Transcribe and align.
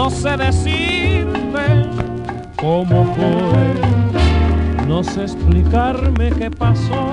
No 0.00 0.10
sé 0.10 0.36
decirte 0.36 1.64
cómo 2.56 3.04
fue. 3.16 4.86
No 4.86 5.02
sé 5.02 5.24
explicarme 5.24 6.30
qué 6.38 6.48
pasó. 6.52 7.10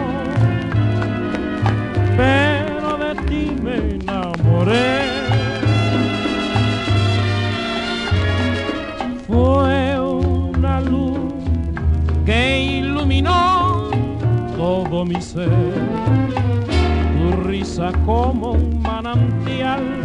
Pero 2.16 2.96
de 3.00 3.16
ti 3.24 3.56
me 3.60 3.96
enamoré. 3.96 5.00
Fue 9.26 10.00
una 10.00 10.80
luz 10.80 11.34
que 12.24 12.62
iluminó 12.62 13.90
todo 14.56 15.06
mi 15.06 15.20
ser. 15.20 15.50
Tu 17.18 17.48
risa 17.48 17.92
como 18.06 18.52
un 18.52 18.80
manantial 18.80 20.05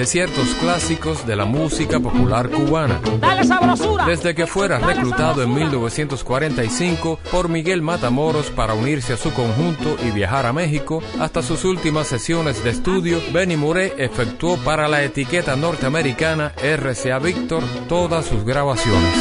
De 0.00 0.06
ciertos 0.06 0.54
clásicos 0.54 1.26
de 1.26 1.36
la 1.36 1.44
música 1.44 2.00
popular 2.00 2.48
cubana. 2.48 2.98
Dale 3.20 3.44
sabrosura. 3.44 4.06
Desde 4.06 4.34
que 4.34 4.46
fuera 4.46 4.78
reclutado 4.78 5.42
en 5.42 5.52
1945 5.52 7.18
por 7.30 7.50
Miguel 7.50 7.82
Matamoros 7.82 8.46
para 8.50 8.72
unirse 8.72 9.12
a 9.12 9.18
su 9.18 9.30
conjunto 9.34 9.98
y 10.02 10.10
viajar 10.10 10.46
a 10.46 10.54
México, 10.54 11.02
hasta 11.18 11.42
sus 11.42 11.66
últimas 11.66 12.06
sesiones 12.06 12.64
de 12.64 12.70
estudio, 12.70 13.20
Benny 13.30 13.58
Moré 13.58 13.92
efectuó 13.98 14.56
para 14.56 14.88
la 14.88 15.02
etiqueta 15.04 15.54
norteamericana 15.54 16.54
RCA 16.56 17.18
Victor 17.18 17.62
todas 17.86 18.24
sus 18.24 18.42
grabaciones. 18.42 19.14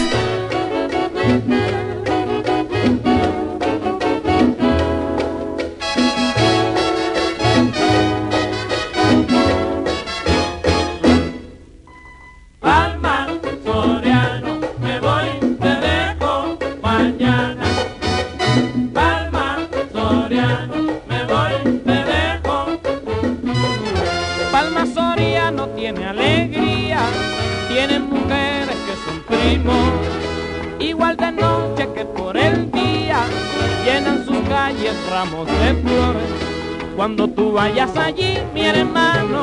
Vayas 37.59 37.93
allí, 37.97 38.37
mi 38.53 38.61
hermano, 38.61 39.41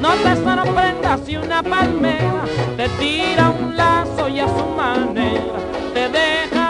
no 0.00 0.10
te 0.24 0.34
sorprendas 0.36 1.20
si 1.26 1.36
una 1.36 1.62
palmera 1.62 2.44
te 2.78 2.88
tira 2.98 3.50
un 3.50 3.76
lazo 3.76 4.26
y 4.30 4.40
a 4.40 4.48
su 4.48 4.64
manera 4.74 5.58
te 5.92 6.08
deja 6.08 6.61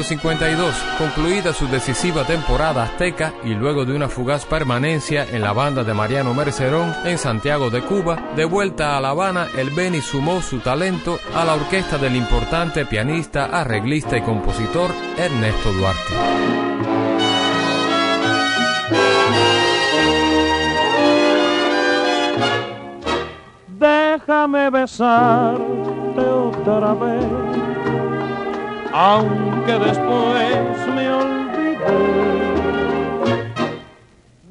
1952, 0.00 0.74
concluida 0.96 1.52
su 1.52 1.68
decisiva 1.68 2.24
temporada 2.24 2.84
azteca 2.84 3.34
y 3.44 3.50
luego 3.54 3.84
de 3.84 3.94
una 3.94 4.08
fugaz 4.08 4.46
permanencia 4.46 5.26
en 5.30 5.42
la 5.42 5.52
banda 5.52 5.84
de 5.84 5.92
Mariano 5.92 6.32
Mercerón 6.32 6.94
en 7.04 7.18
Santiago 7.18 7.68
de 7.68 7.82
Cuba, 7.82 8.30
de 8.34 8.46
vuelta 8.46 8.96
a 8.96 9.00
La 9.00 9.10
Habana, 9.10 9.48
el 9.58 9.68
Beni 9.70 10.00
sumó 10.00 10.40
su 10.40 10.60
talento 10.60 11.18
a 11.34 11.44
la 11.44 11.54
orquesta 11.54 11.98
del 11.98 12.16
importante 12.16 12.86
pianista, 12.86 13.46
arreglista 13.46 14.16
y 14.16 14.22
compositor 14.22 14.90
Ernesto 15.18 15.70
Duarte. 15.72 16.14
Déjame 23.68 24.70
besarte 24.70 26.20
otra 26.20 26.94
vez, 26.94 27.69
aunque 28.92 29.72
después 29.78 30.86
me 30.94 31.12
olvide. 31.12 31.86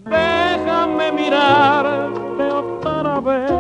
Déjame 0.05 1.11
mirarte 1.11 2.43
otra 2.43 3.19
vez, 3.19 3.51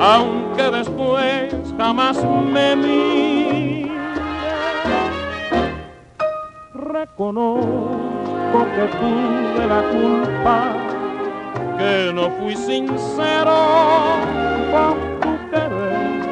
aunque 0.00 0.70
después 0.70 1.54
jamás 1.76 2.24
me 2.24 2.76
mire. 2.76 3.92
Reconozco 6.74 8.58
que 8.74 8.84
tuve 8.98 9.66
la 9.66 9.82
culpa, 9.90 10.58
que 11.78 12.12
no 12.14 12.30
fui 12.38 12.56
sincero 12.56 13.56
con 14.72 14.96
tu 15.20 15.50
querer, 15.50 16.22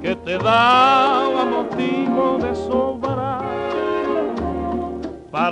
que 0.00 0.16
te 0.16 0.38
daba 0.38 1.31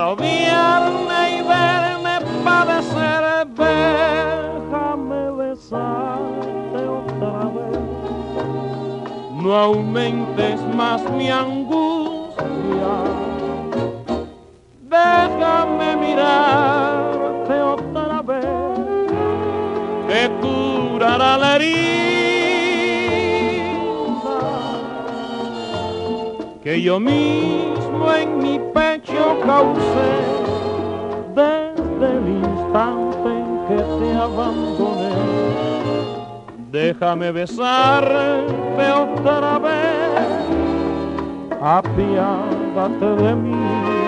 odiarme 0.09 1.39
y 1.39 1.43
verme 1.43 2.21
padecer. 2.45 3.47
Déjame 3.57 5.31
besarte 5.33 6.79
otra 6.89 7.49
vez 7.55 7.81
no 9.43 9.55
aumentes 9.57 10.61
más 10.77 11.03
mi 11.13 11.31
angustia. 11.31 11.50
Que 26.63 26.83
yo 26.83 27.01
mismo 27.01 28.13
en 28.13 28.39
mi 28.39 28.59
pecho 28.75 29.39
causé 29.45 30.13
desde 31.35 32.17
el 32.17 32.29
instante 32.29 33.29
en 33.29 33.67
que 33.69 33.83
te 33.99 34.17
abandoné 34.17 35.51
déjame 36.71 37.33
besarte 37.33 38.93
otra 38.93 39.59
vez, 39.59 40.21
apiádate 41.61 43.07
de 43.23 43.35
mí. 43.35 44.00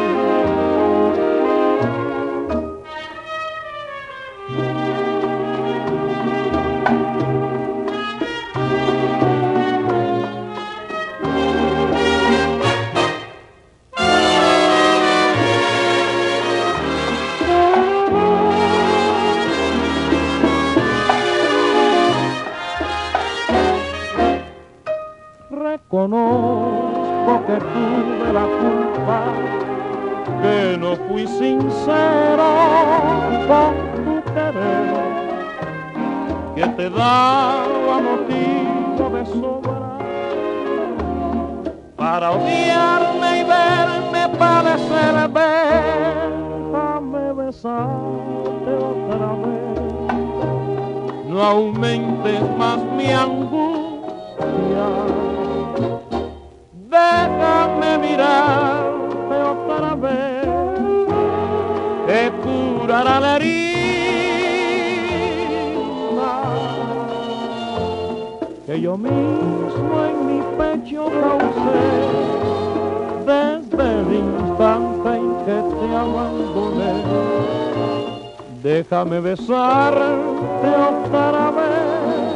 Déjame 79.13 79.29
besarte 79.29 80.69
otra 81.05 81.51
vez, 81.51 82.33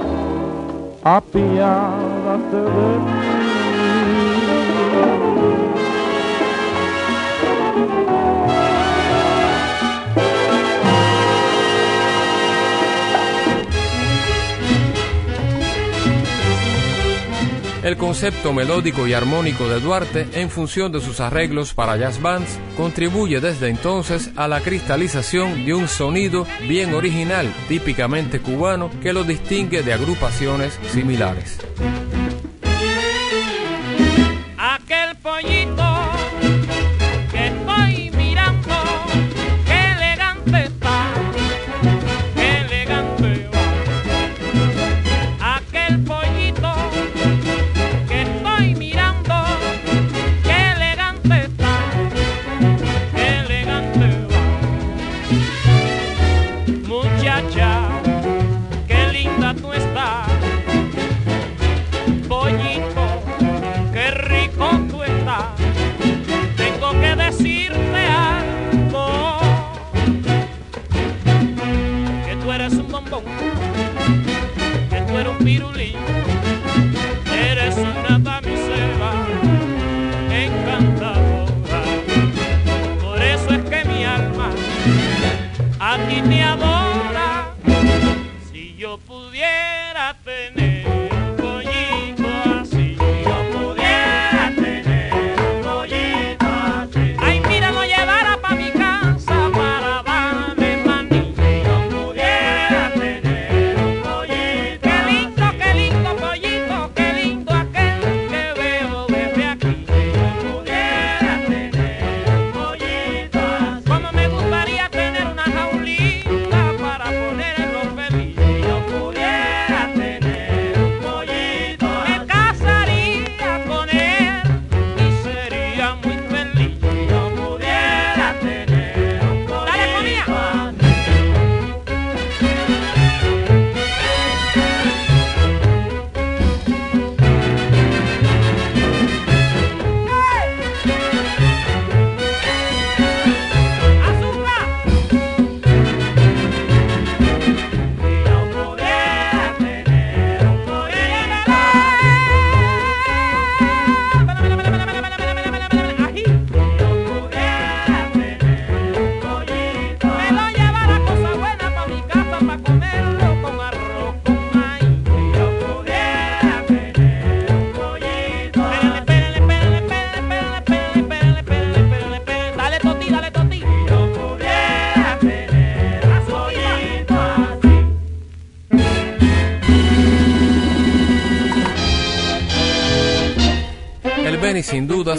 apiádate 1.03 2.61
de 2.77 2.86
El 17.87 17.97
concepto 17.97 18.53
melódico 18.53 19.07
y 19.07 19.13
armónico 19.13 19.69
de 19.69 19.79
Duarte, 19.79 20.27
en 20.33 20.51
función 20.51 20.91
de 20.91 21.01
sus 21.01 21.21
arreglos 21.21 21.73
para 21.73 21.97
jazz 21.97 22.21
bands, 22.21 22.59
contribuye 22.77 23.41
desde 23.41 23.69
entonces 23.69 24.33
a 24.35 24.49
la 24.49 24.61
cristalización 24.61 25.65
de 25.65 25.73
un 25.73 25.87
sonido 25.87 26.49
bien 26.67 26.95
original, 26.95 27.49
típicamente 27.69 28.41
cubano, 28.41 28.91
que 29.01 29.13
lo 29.13 29.23
distingue 29.23 29.85
de 29.85 29.93
agrupaciones 29.93 30.77
similares. 30.91 31.59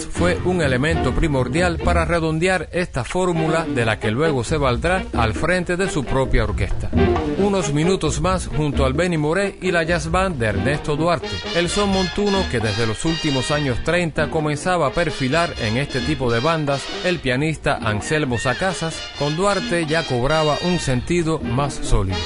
Fue 0.05 0.37
un 0.45 0.61
elemento 0.61 1.13
primordial 1.13 1.79
para 1.79 2.05
redondear 2.05 2.69
esta 2.71 3.03
fórmula 3.03 3.65
de 3.65 3.85
la 3.85 3.99
que 3.99 4.11
luego 4.11 4.43
se 4.43 4.57
valdrá 4.57 5.05
al 5.13 5.33
frente 5.33 5.77
de 5.77 5.89
su 5.89 6.03
propia 6.03 6.43
orquesta. 6.43 6.89
Unos 7.37 7.73
minutos 7.73 8.19
más 8.21 8.47
junto 8.47 8.85
al 8.85 8.93
Benny 8.93 9.17
Moré 9.17 9.57
y 9.61 9.71
la 9.71 9.83
jazz 9.83 10.11
band 10.11 10.37
de 10.37 10.47
Ernesto 10.47 10.95
Duarte, 10.95 11.29
el 11.55 11.69
son 11.69 11.89
montuno 11.89 12.43
que 12.51 12.59
desde 12.59 12.85
los 12.85 13.05
últimos 13.05 13.51
años 13.51 13.77
30 13.83 14.29
comenzaba 14.29 14.87
a 14.87 14.91
perfilar 14.91 15.53
en 15.59 15.77
este 15.77 15.99
tipo 16.01 16.31
de 16.31 16.39
bandas 16.39 16.83
el 17.05 17.19
pianista 17.19 17.75
Anselmo 17.75 18.37
Sacasas, 18.37 18.99
con 19.17 19.35
Duarte 19.35 19.85
ya 19.85 20.03
cobraba 20.03 20.57
un 20.63 20.79
sentido 20.79 21.39
más 21.39 21.73
sólido. 21.73 22.17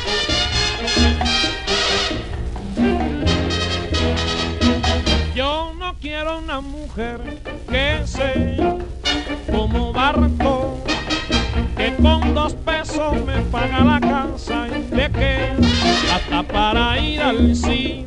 Yo 5.36 5.74
no 5.78 5.96
quiero 6.00 6.40
una 6.40 6.62
mujer 6.62 7.20
que 7.72 8.06
sea 8.06 8.76
como 9.50 9.94
barco, 9.94 10.78
que 11.78 11.96
con 11.96 12.34
dos 12.34 12.54
pesos 12.54 13.14
me 13.26 13.38
paga 13.44 13.84
la 13.86 14.00
casa 14.02 14.68
y 14.68 14.94
de 14.94 15.10
que 15.10 15.52
hasta 16.14 16.44
para 16.44 17.00
ir 17.00 17.22
al 17.22 17.56
cine. 17.56 18.06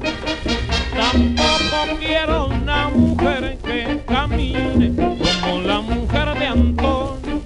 Tampoco 0.95 1.99
quiero 1.99 2.49
una 2.49 2.91
mujer 2.91 3.57
que 3.65 4.03
camine 4.07 4.93
como 4.95 5.61
la 5.63 5.81
mujer 5.81 6.39
de 6.39 6.47
Antonio, 6.47 7.41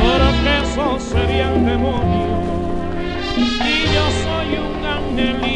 porque 0.00 0.52
eso 0.62 1.00
sería 1.00 1.54
el 1.54 1.64
demonio. 1.64 2.40
Y 3.38 3.94
yo 3.94 4.04
soy 4.22 4.58
un 4.58 4.84
angelito. 4.84 5.49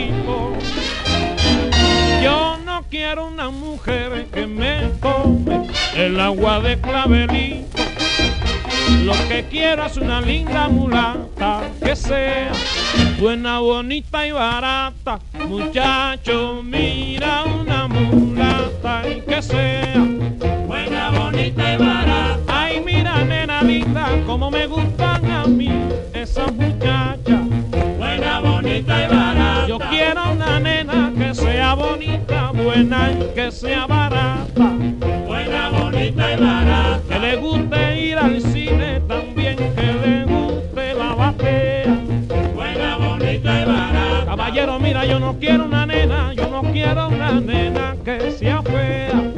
Quiero 3.14 3.28
una 3.28 3.48
mujer 3.48 4.26
que 4.32 4.44
me 4.44 4.88
tome 5.00 5.68
el 5.94 6.18
agua 6.18 6.58
de 6.58 6.80
clavelito. 6.80 7.78
Lo 9.04 9.12
que 9.28 9.44
quiero 9.48 9.86
es 9.86 9.96
una 9.96 10.20
linda 10.20 10.68
mulata 10.68 11.60
que 11.80 11.94
sea 11.94 12.50
buena, 13.20 13.60
bonita 13.60 14.26
y 14.26 14.32
barata. 14.32 15.20
Muchacho, 15.46 16.60
mira 16.64 17.44
una 17.44 17.86
mulata 17.86 19.08
y 19.08 19.20
que 19.20 19.40
sea 19.40 19.94
buena, 20.66 21.10
bonita 21.10 21.72
y 21.72 21.76
barata. 21.76 22.40
Ay, 22.48 22.82
mira, 22.84 23.24
nena 23.24 23.62
linda, 23.62 24.08
como 24.26 24.50
me 24.50 24.66
gustan 24.66 25.30
a 25.30 25.46
mí 25.46 25.70
esas 26.12 26.52
muchachas. 26.52 27.43
Buena, 28.74 28.88
bonita 28.88 29.04
y 29.04 29.16
barata. 29.16 29.66
Yo 29.68 29.78
quiero 29.78 30.32
una 30.32 30.58
nena 30.58 31.12
que 31.16 31.34
sea 31.34 31.74
bonita, 31.74 32.50
buena 32.50 33.12
y 33.12 33.34
que 33.34 33.52
sea 33.52 33.86
barata. 33.86 34.72
Buena, 35.26 35.68
bonita 35.68 36.32
y 36.32 36.36
barata. 36.36 37.00
Que 37.08 37.18
le 37.20 37.36
guste 37.36 38.00
ir 38.00 38.18
al 38.18 38.40
cine 38.40 39.00
también, 39.06 39.56
que 39.56 39.92
le 40.04 40.24
guste 40.24 40.94
la 40.94 41.14
batea. 41.14 41.98
Buena, 42.54 42.96
bonita 42.96 43.62
y 43.62 43.64
barata. 43.64 44.24
Caballero, 44.24 44.80
mira, 44.80 45.06
yo 45.06 45.20
no 45.20 45.38
quiero 45.38 45.66
una 45.66 45.86
nena, 45.86 46.32
yo 46.34 46.48
no 46.48 46.62
quiero 46.72 47.08
una 47.08 47.40
nena 47.40 47.94
que 48.04 48.32
sea 48.32 48.60
fea. 48.62 49.33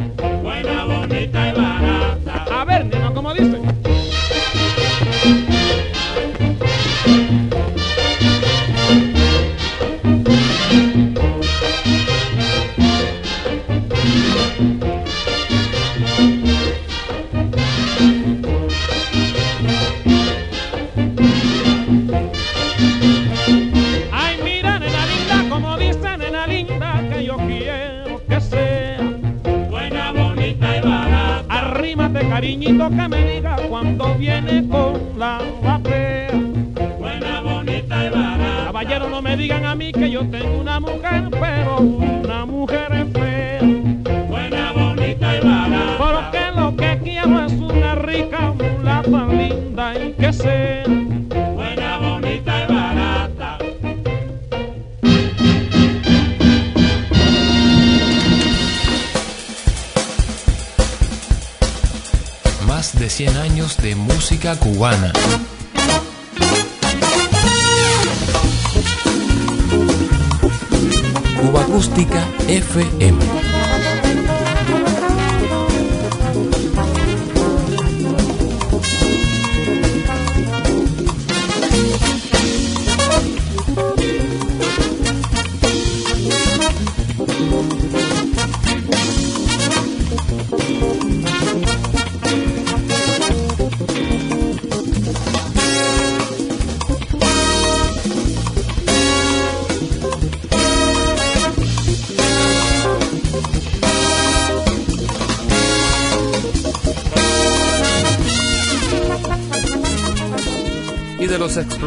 Yo 40.17 40.27
tengo 40.31 40.61
una 40.61 40.81
mujer, 40.81 41.29
pero 41.31 41.77
una 41.79 42.47
mujer 42.47 42.89
es 42.91 43.13
fea. 43.13 43.61
Buena, 44.29 44.73
bonita 44.73 45.37
y 45.37 45.41
barata. 45.47 45.97
Porque 45.99 46.43
lo 46.59 46.75
que 46.75 46.99
quiero 47.05 47.45
es 47.45 47.53
una 47.53 47.95
rica 47.97 48.55
mulata 48.55 49.27
linda 49.27 49.93
y 49.95 50.13
que 50.13 50.33
sea 50.33 50.85
buena, 51.55 51.99
bonita 51.99 52.65
y 52.65 52.73
barata. 52.73 53.59
Más 62.67 62.99
de 62.99 63.11
100 63.11 63.37
años 63.37 63.77
de 63.77 63.95
música 63.97 64.57
cubana. 64.57 65.13
Acústica 71.77 72.27
FM. 72.49 73.56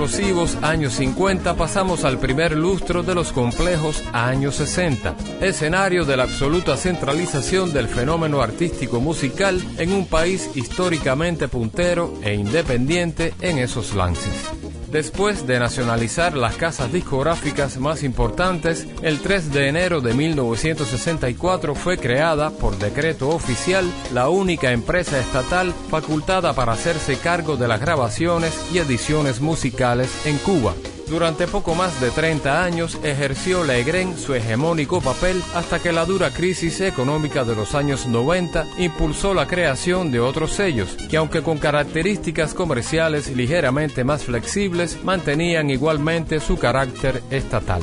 Explosivos 0.10 0.58
años 0.64 0.94
50 0.94 1.56
pasamos 1.56 2.04
al 2.04 2.18
primer 2.18 2.58
lustro 2.58 3.04
de 3.04 3.14
los 3.14 3.32
complejos 3.32 4.04
años 4.12 4.56
60, 4.56 5.16
escenario 5.40 6.04
de 6.04 6.18
la 6.18 6.24
absoluta 6.24 6.78
centralización 6.78 7.72
del 7.74 7.88
fenómeno 7.88 8.42
artístico 8.42 9.00
musical 9.00 9.62
en 9.78 9.94
un 9.94 10.08
país 10.08 10.50
históricamente 10.56 11.48
puntero 11.48 12.12
e 12.24 12.34
independiente 12.34 13.36
en 13.42 13.60
esos 13.60 13.94
lances. 13.94 14.59
Después 14.92 15.46
de 15.46 15.60
nacionalizar 15.60 16.36
las 16.36 16.56
casas 16.56 16.92
discográficas 16.92 17.78
más 17.78 18.02
importantes, 18.02 18.88
el 19.04 19.20
3 19.20 19.54
de 19.54 19.68
enero 19.68 20.02
de 20.02 20.16
1964 20.16 21.76
fue 21.76 21.98
creada, 21.98 22.50
por 22.50 22.76
decreto 22.80 23.30
oficial, 23.30 23.86
la 24.14 24.30
única 24.30 24.72
empresa 24.72 25.20
estatal 25.20 25.74
facultada 25.90 26.54
para 26.54 26.74
hacerse 26.74 27.18
cargo 27.18 27.56
de 27.56 27.68
las 27.68 27.80
grabaciones 27.80 28.54
y 28.74 28.80
ediciones 28.80 29.42
musicales 29.42 30.26
en 30.26 30.38
Cuba. 30.40 30.74
Durante 31.10 31.48
poco 31.48 31.74
más 31.74 32.00
de 32.00 32.12
30 32.12 32.64
años 32.64 33.00
ejerció 33.04 33.64
la 33.64 33.78
EGREN 33.78 34.16
su 34.16 34.36
hegemónico 34.36 35.02
papel 35.02 35.42
hasta 35.56 35.80
que 35.80 35.92
la 35.92 36.06
dura 36.06 36.30
crisis 36.30 36.82
económica 36.82 37.44
de 37.44 37.56
los 37.56 37.74
años 37.74 38.06
90 38.06 38.68
impulsó 38.78 39.34
la 39.34 39.48
creación 39.48 40.12
de 40.12 40.20
otros 40.20 40.52
sellos, 40.52 40.96
que 41.10 41.18
aunque 41.18 41.42
con 41.42 41.58
características 41.58 42.54
comerciales 42.54 43.36
ligeramente 43.36 44.04
más 44.04 44.24
flexibles, 44.24 45.04
mantenían 45.04 45.72
igualmente 45.72 46.40
su 46.40 46.58
carácter 46.58 47.24
estatal. 47.32 47.82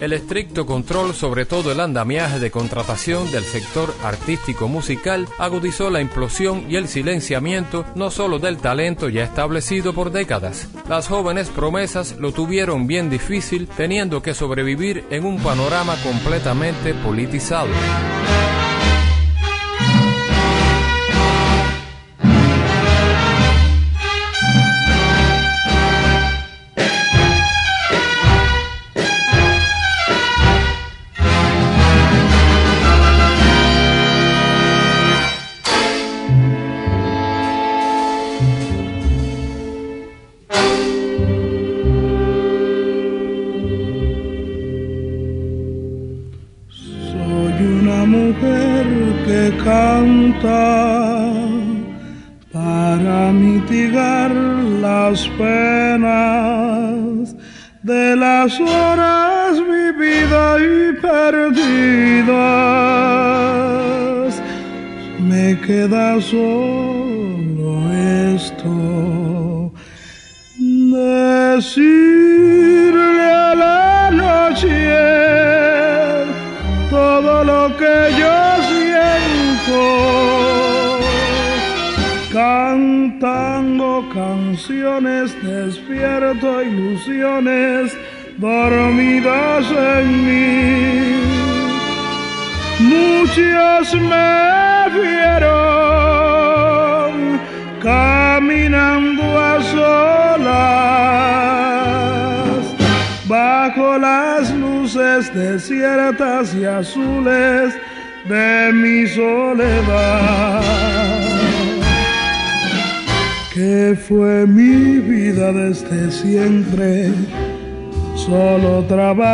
El 0.00 0.12
estricto 0.12 0.66
control 0.66 1.14
sobre 1.14 1.46
todo 1.46 1.72
el 1.72 1.80
andamiaje 1.80 2.38
de 2.38 2.50
contratación 2.50 3.30
del 3.30 3.44
sector 3.44 3.94
artístico 4.02 4.68
musical 4.68 5.26
agudizó 5.38 5.90
la 5.90 6.00
implosión 6.00 6.66
y 6.68 6.76
el 6.76 6.88
silenciamiento 6.88 7.84
no 7.94 8.10
solo 8.10 8.38
del 8.38 8.58
talento 8.58 9.08
ya 9.08 9.24
establecido 9.24 9.92
por 9.94 10.10
décadas. 10.10 10.68
Las 10.88 11.08
jóvenes 11.08 11.48
promesas 11.48 12.16
lo 12.18 12.32
tuvieron 12.32 12.86
bien 12.86 13.08
difícil 13.10 13.68
teniendo 13.68 14.22
que 14.22 14.34
sobrevivir 14.34 15.04
en 15.10 15.24
un 15.24 15.38
panorama 15.38 15.96
completamente 16.02 16.94
politizado. 16.94 17.68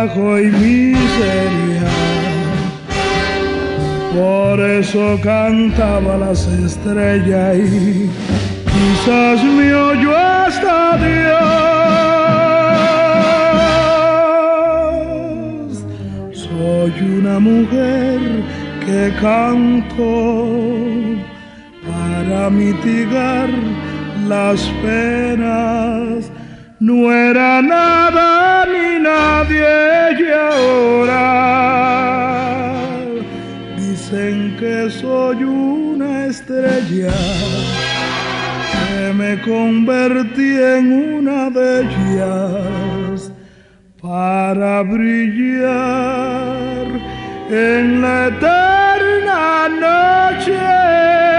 Trabajo 0.00 0.38
y 0.38 0.46
miseria. 0.46 1.82
Por 4.14 4.60
eso 4.60 5.18
cantaba 5.22 6.16
las 6.16 6.46
estrellas 6.46 7.56
y 7.56 8.10
quizás 8.64 9.44
me 9.44 9.74
oyó 9.74 10.16
hasta 10.16 10.96
Dios. 10.96 11.44
Soy 16.32 16.92
una 17.18 17.38
mujer 17.38 18.20
que 18.84 19.12
canto 19.20 20.46
para 21.86 22.50
mitigar 22.50 23.48
las 24.26 24.60
penas, 24.82 26.30
no 26.78 27.12
era 27.12 27.62
nada 27.62 28.39
nadie 28.66 30.16
y 30.18 30.31
ahora 30.33 31.27
dicen 33.77 34.57
que 34.59 34.90
soy 34.90 35.44
una 35.44 36.27
estrella, 36.27 37.12
que 38.73 39.12
me 39.14 39.40
convertí 39.42 40.57
en 40.77 40.92
una 41.16 41.51
de 41.51 41.83
ellas 41.83 43.33
para 44.01 44.83
brillar 44.83 45.70
en 47.51 48.03
la 48.03 48.29
eterna 48.29 49.68
noche. 49.68 51.30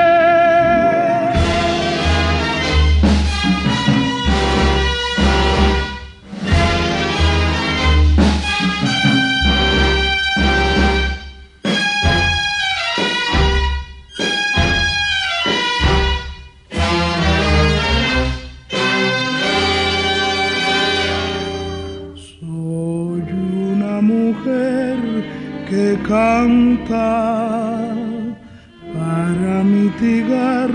Para 28.94 29.64
mitigar 29.64 30.70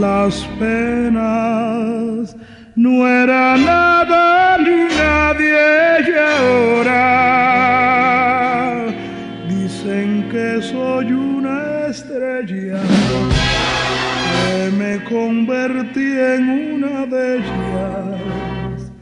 las 0.00 0.34
penas. 0.58 2.36
No 2.76 3.06
era 3.06 3.56
nada 3.56 4.58
ni 4.58 4.80
nadie 4.96 5.64
ahora 6.32 7.02
dicen 9.48 10.08
que 10.32 10.48
soy 10.60 11.12
una 11.12 11.58
estrella 11.88 12.80
que 14.32 14.70
me 14.80 14.94
convertí 15.04 16.10
en 16.34 16.42
una 16.74 17.06
de 17.06 17.36
ellas 17.36 18.92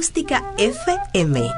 FM. 0.00 1.50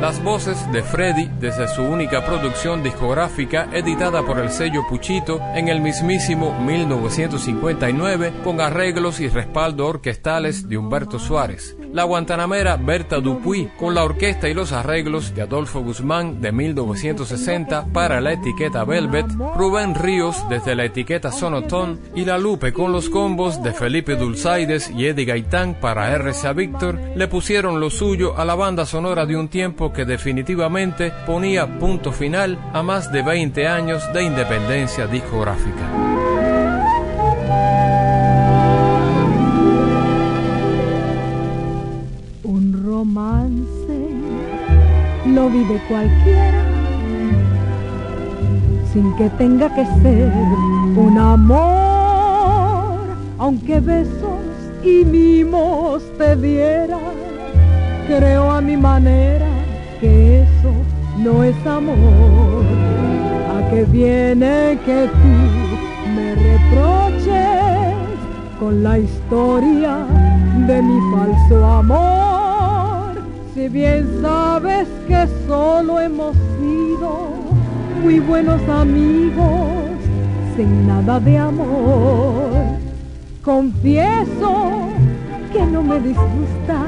Las 0.00 0.24
voces 0.24 0.56
de 0.72 0.82
Freddy 0.82 1.28
desde 1.38 1.68
su 1.68 1.82
única 1.82 2.24
producción 2.24 2.82
discográfica 2.82 3.68
editada 3.74 4.22
por 4.24 4.38
el 4.38 4.48
sello 4.48 4.86
Puchito 4.88 5.38
en 5.54 5.68
el 5.68 5.82
mismísimo 5.82 6.58
1959 6.58 8.32
con 8.42 8.62
arreglos 8.62 9.20
y 9.20 9.28
respaldo 9.28 9.86
orquestales 9.86 10.66
de 10.66 10.78
Humberto 10.78 11.18
Suárez. 11.18 11.76
La 11.92 12.04
guantanamera 12.04 12.76
Berta 12.76 13.18
Dupuy 13.18 13.68
con 13.76 13.94
la 13.94 14.04
orquesta 14.04 14.48
y 14.48 14.54
los 14.54 14.70
arreglos 14.70 15.34
de 15.34 15.42
Adolfo 15.42 15.80
Guzmán 15.80 16.40
de 16.40 16.52
1960 16.52 17.86
para 17.92 18.20
la 18.20 18.32
etiqueta 18.32 18.84
Velvet, 18.84 19.26
Rubén 19.56 19.96
Ríos 19.96 20.36
desde 20.48 20.76
la 20.76 20.84
etiqueta 20.84 21.32
Sonotón 21.32 21.98
y 22.14 22.24
La 22.24 22.38
Lupe 22.38 22.72
con 22.72 22.92
los 22.92 23.10
combos 23.10 23.60
de 23.62 23.72
Felipe 23.72 24.14
Dulzaides 24.14 24.90
y 24.90 25.06
Eddie 25.06 25.24
Gaitán 25.24 25.74
para 25.80 26.16
RCA 26.16 26.52
Víctor 26.52 26.98
le 27.16 27.26
pusieron 27.26 27.80
lo 27.80 27.90
suyo 27.90 28.38
a 28.38 28.44
la 28.44 28.54
banda 28.54 28.86
sonora 28.86 29.26
de 29.26 29.36
un 29.36 29.48
tiempo 29.48 29.92
que 29.92 30.04
definitivamente 30.04 31.12
ponía 31.26 31.78
punto 31.78 32.12
final 32.12 32.56
a 32.72 32.84
más 32.84 33.10
de 33.10 33.22
20 33.22 33.66
años 33.66 34.12
de 34.12 34.22
independencia 34.22 35.08
discográfica. 35.08 36.19
Lo 45.34 45.48
vive 45.48 45.80
cualquiera 45.88 46.70
sin 48.92 49.14
que 49.16 49.28
tenga 49.30 49.72
que 49.72 49.86
ser 50.02 50.32
un 50.96 51.16
amor, 51.16 52.98
aunque 53.38 53.78
besos 53.78 54.40
y 54.82 55.04
mimos 55.04 56.02
te 56.18 56.34
diera, 56.36 56.98
creo 58.08 58.50
a 58.50 58.60
mi 58.60 58.76
manera 58.76 59.46
que 60.00 60.42
eso 60.42 60.72
no 61.18 61.44
es 61.44 61.54
amor. 61.66 62.64
¿A 63.56 63.70
qué 63.70 63.84
viene 63.84 64.78
que 64.84 65.08
tú 65.20 65.34
me 66.16 66.34
reproches 66.34 67.94
con 68.58 68.82
la 68.82 68.98
historia 68.98 69.98
de 70.66 70.82
mi 70.82 70.98
falso 71.12 71.64
amor? 71.64 72.29
Si 73.60 73.68
bien 73.68 74.22
sabes 74.22 74.88
que 75.06 75.26
solo 75.46 76.00
hemos 76.00 76.34
sido 76.34 77.28
muy 78.02 78.18
buenos 78.18 78.58
amigos 78.70 79.98
sin 80.56 80.86
nada 80.86 81.20
de 81.20 81.36
amor. 81.36 82.78
Confieso 83.44 84.88
que 85.52 85.62
no 85.66 85.82
me 85.82 86.00
disgustas, 86.00 86.78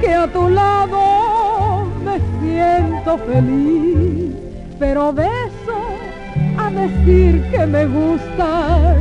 que 0.00 0.14
a 0.14 0.26
tu 0.26 0.48
lado 0.48 1.84
siento 2.40 3.18
feliz, 3.18 4.32
pero 4.78 5.12
de 5.12 5.26
eso 5.26 5.78
a 6.56 6.70
decir 6.70 7.44
que 7.50 7.66
me 7.66 7.84
gustas, 7.84 8.96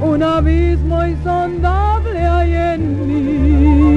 un 0.00 0.22
abismo 0.22 1.04
insondable 1.04 2.24
hay 2.24 2.54
Un 2.78 3.95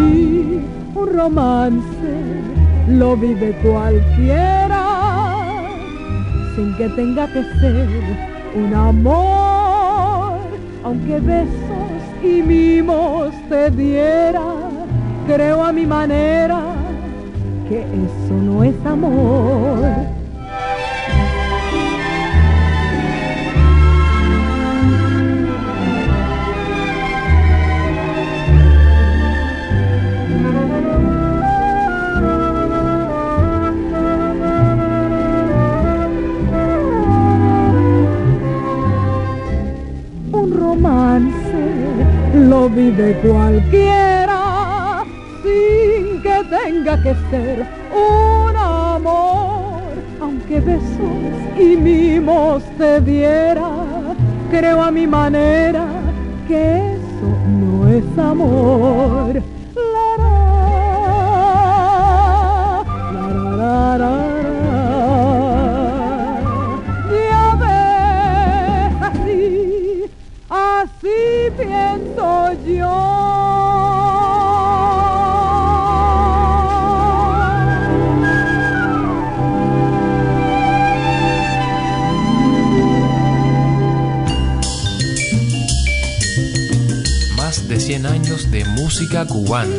romance 1.19 2.13
lo 2.87 3.17
vive 3.17 3.51
cualquiera, 3.61 4.85
sin 6.55 6.73
que 6.77 6.87
tenga 6.89 7.27
que 7.27 7.43
ser 7.59 7.89
un 8.55 8.73
amor, 8.73 10.39
aunque 10.83 11.19
besos 11.19 12.01
y 12.23 12.41
mimos 12.41 13.33
te 13.49 13.69
diera, 13.71 14.47
creo 15.27 15.63
a 15.63 15.73
mi 15.73 15.85
manera 15.85 16.61
que 17.67 17.81
eso 17.81 18.33
no 18.41 18.63
es 18.63 18.75
amor 18.85 20.18
vive 42.75 43.13
cualquiera 43.21 45.03
sin 45.43 46.21
que 46.21 46.43
tenga 46.49 47.01
que 47.01 47.15
ser 47.29 47.65
un 47.91 48.55
amor. 48.55 49.93
Aunque 50.21 50.59
besos 50.59 51.57
y 51.57 51.75
mimos 51.77 52.63
te 52.77 53.01
diera, 53.01 53.69
creo 54.51 54.81
a 54.81 54.91
mi 54.91 55.07
manera 55.07 55.85
que 56.47 56.93
eso 56.93 57.29
no 57.47 57.87
es 57.87 58.17
amor. 58.17 59.41
Música 88.89 89.23
cubana. 89.23 89.75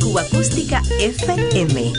Cuba 0.00 0.22
Acústica 0.22 0.82
FM. 0.98 1.92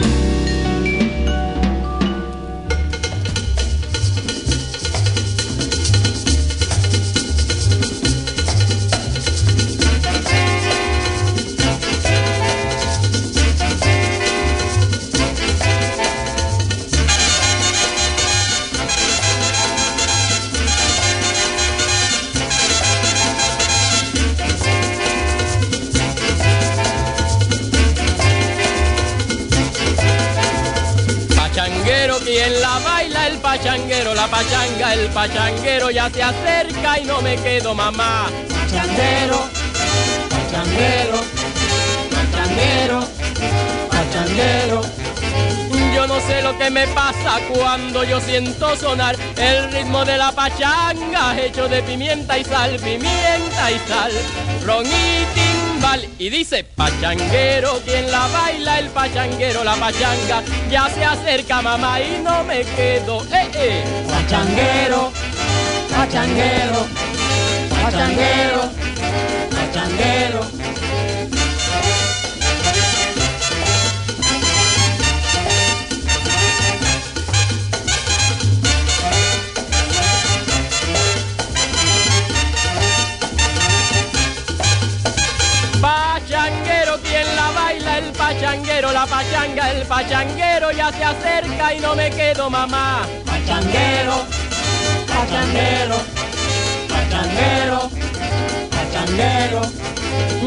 La 34.19 34.27
pachanga, 34.27 34.93
el 34.95 35.09
pachanguero 35.11 35.89
ya 35.91 36.09
se 36.09 36.21
acerca 36.21 36.99
y 36.99 37.05
no 37.05 37.21
me 37.21 37.37
quedo 37.37 37.73
mamá. 37.73 38.29
Pachanguero, 38.49 39.39
pachanguero, 40.29 41.19
pachanguero, 42.11 42.99
pachanguero. 43.89 44.81
Yo 45.95 46.07
no 46.07 46.19
sé 46.19 46.41
lo 46.41 46.57
que 46.57 46.69
me 46.69 46.85
pasa 46.87 47.39
cuando 47.53 48.03
yo 48.03 48.19
siento 48.19 48.75
sonar 48.75 49.15
el 49.37 49.71
ritmo 49.71 50.03
de 50.03 50.17
la 50.17 50.33
pachanga 50.33 51.39
hecho 51.39 51.69
de 51.69 51.81
pimienta 51.83 52.37
y 52.37 52.43
sal, 52.43 52.75
pimienta 52.77 53.71
y 53.71 53.79
sal, 53.87 54.11
ron 54.65 54.85
dice 55.97 56.63
pachanguero, 56.63 57.81
quien 57.83 58.11
la 58.11 58.27
baila 58.27 58.79
el 58.79 58.89
pachanguero, 58.89 59.63
la 59.63 59.75
pachanga, 59.75 60.43
ya 60.69 60.87
se 60.89 61.03
acerca 61.03 61.61
mamá 61.61 61.99
y 61.99 62.21
no 62.23 62.43
me 62.43 62.63
quedo, 62.63 63.23
eh, 63.33 63.49
eh. 63.55 63.83
Pachanguero, 64.07 65.11
pachanguero, 65.89 66.85
pachanguero. 67.81 68.71
pachanguero, 69.49 70.58
pachanguero 90.09 90.71
ya 90.71 90.91
se 90.91 91.03
acerca 91.03 91.73
y 91.75 91.79
no 91.79 91.95
me 91.95 92.09
quedo 92.09 92.49
mamá. 92.49 93.05
Pachanguero, 93.25 94.25
pachanguero, 95.07 95.97
pachanguero, 96.89 97.89
pachanguero. 98.71 99.61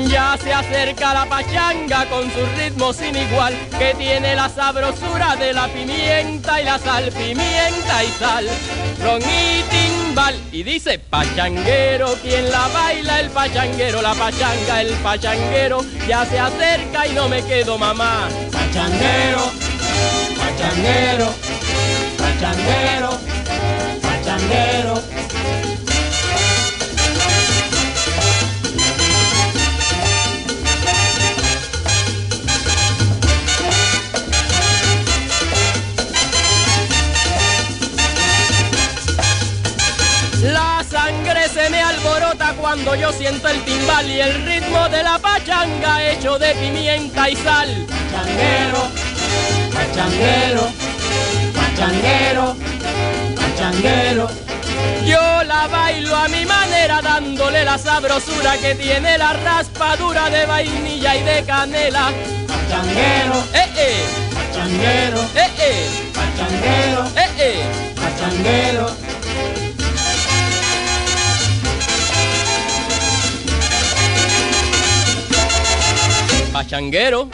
Ya 0.08 0.36
se 0.42 0.52
acerca 0.52 1.14
la 1.14 1.26
pachanga 1.26 2.06
con 2.06 2.24
su 2.32 2.44
ritmo 2.58 2.92
sin 2.92 3.14
igual, 3.14 3.54
que 3.78 3.94
tiene 3.94 4.34
la 4.34 4.48
sabrosura 4.48 5.36
de 5.36 5.52
la 5.52 5.68
pimienta 5.68 6.60
y 6.60 6.64
la 6.64 6.78
sal, 6.80 7.12
pimienta 7.12 8.02
y 8.02 8.08
sal, 8.18 8.48
ron 9.00 9.22
y 9.22 9.62
timbal. 9.70 10.34
Y 10.50 10.64
dice 10.64 10.98
pachanguero, 10.98 12.14
quien 12.20 12.50
la 12.50 12.66
baila 12.66 13.20
el 13.20 13.30
pachanguero, 13.30 14.02
la 14.02 14.14
pachanga, 14.14 14.82
el 14.82 14.92
pachanguero, 14.94 15.84
ya 16.08 16.26
se 16.26 16.40
acerca 16.40 17.06
y 17.06 17.12
no 17.12 17.28
me 17.28 17.44
quedo 17.44 17.78
mamá. 17.78 18.28
Pachanguero, 18.72 19.52
pachanguero, 20.38 21.34
pachanguero, 22.16 23.18
pachanguero. 24.00 25.11
Cuando 42.84 43.00
yo 43.00 43.12
siento 43.12 43.46
el 43.48 43.62
timbal 43.62 44.10
y 44.10 44.20
el 44.20 44.44
ritmo 44.44 44.88
de 44.88 45.04
la 45.04 45.16
pachanga 45.18 46.02
hecho 46.10 46.36
de 46.38 46.52
pimienta 46.54 47.30
y 47.30 47.36
sal. 47.36 47.86
Pachanguero, 47.88 48.88
pachanguero, 49.72 50.68
pachanguero, 51.54 52.56
pachanguero. 53.36 54.28
Yo 55.06 55.44
la 55.44 55.68
bailo 55.68 56.16
a 56.16 56.26
mi 56.26 56.44
manera 56.44 57.00
dándole 57.02 57.64
la 57.64 57.78
sabrosura 57.78 58.56
que 58.58 58.74
tiene 58.74 59.16
la 59.16 59.32
raspadura 59.32 60.28
de 60.28 60.44
vainilla 60.46 61.16
y 61.16 61.22
de 61.22 61.44
canela. 61.44 62.10
Pachanguero, 62.48 63.44
eh 63.54 63.68
eh, 63.76 64.04
pachanguero, 64.34 65.20
eh 65.36 65.50
eh, 65.58 65.90
pachanguero, 66.12 67.06
eh 67.16 67.30
eh, 67.38 67.94
pachanguero. 67.94 69.01
Pachanguero. 76.62 77.28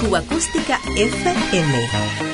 Cuba 0.00 0.18
Acústica 0.18 0.80
FM. 0.96 2.33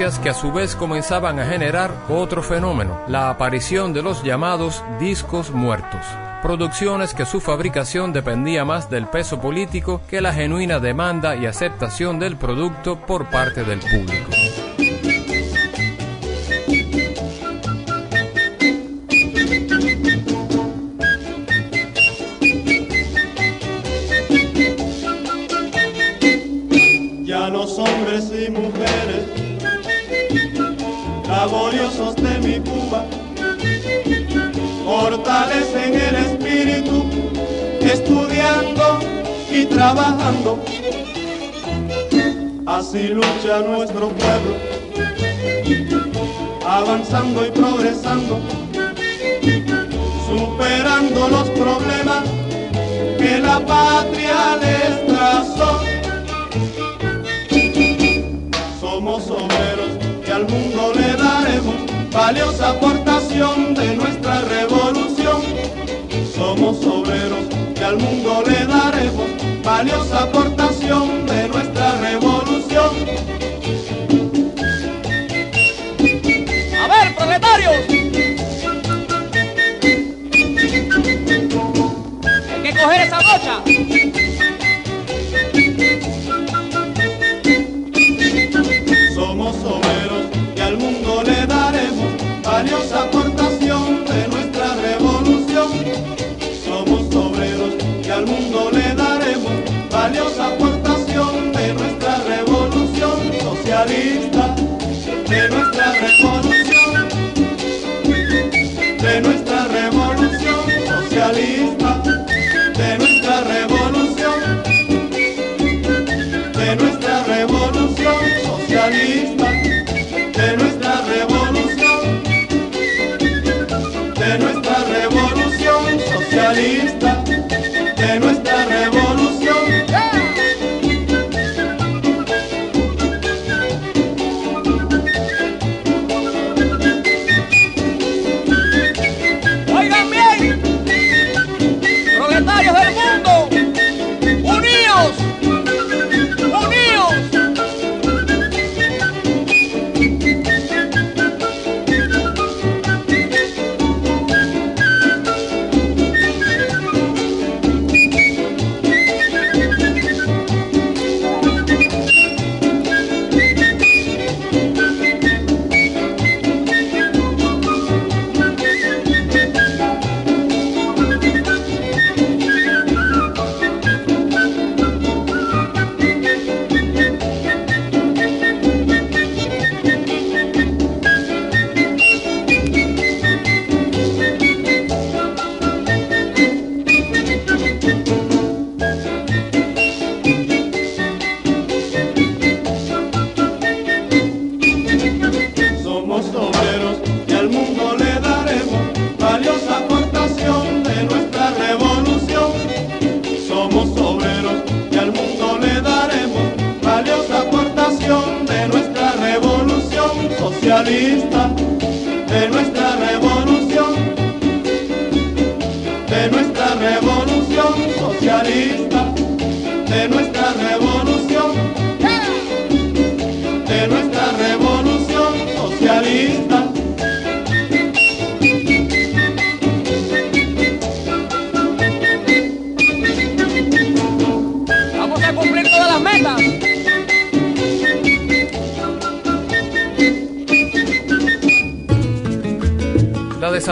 Que 0.00 0.30
a 0.30 0.34
su 0.34 0.50
vez 0.50 0.76
comenzaban 0.76 1.38
a 1.40 1.44
generar 1.44 1.90
otro 2.08 2.42
fenómeno, 2.42 2.98
la 3.06 3.28
aparición 3.28 3.92
de 3.92 4.00
los 4.00 4.22
llamados 4.22 4.82
discos 4.98 5.50
muertos, 5.50 6.00
producciones 6.40 7.12
que 7.12 7.26
su 7.26 7.38
fabricación 7.38 8.14
dependía 8.14 8.64
más 8.64 8.88
del 8.88 9.08
peso 9.08 9.42
político 9.42 10.00
que 10.08 10.22
la 10.22 10.32
genuina 10.32 10.78
demanda 10.78 11.36
y 11.36 11.44
aceptación 11.44 12.18
del 12.18 12.36
producto 12.36 12.98
por 13.04 13.26
parte 13.28 13.62
del 13.62 13.80
público. 13.80 14.39
Lucha 43.50 43.66
nuestro 43.66 44.08
pueblo, 44.10 44.54
avanzando 46.64 47.44
y 47.44 47.50
progresando, 47.50 48.38
superando 50.28 51.28
los 51.28 51.48
problemas 51.50 52.24
que 53.18 53.38
la 53.38 53.58
patria 53.58 54.56
les 54.60 55.06
trazó. 55.06 55.80
Somos 58.80 59.28
obreros 59.28 59.98
y 60.26 60.30
al 60.30 60.46
mundo 60.48 60.92
le 60.94 61.16
daremos 61.16 61.74
valiosa 62.12 62.70
aportación 62.70 63.74
de 63.74 63.96
nuestra 63.96 64.42
revolución. 64.42 65.42
Somos 66.36 66.84
obreros 66.86 67.46
y 67.74 67.82
al 67.82 67.96
mundo 67.96 68.44
le 68.46 68.66
daremos 68.66 69.26
valiosa 69.64 70.22
aportación 70.22 71.29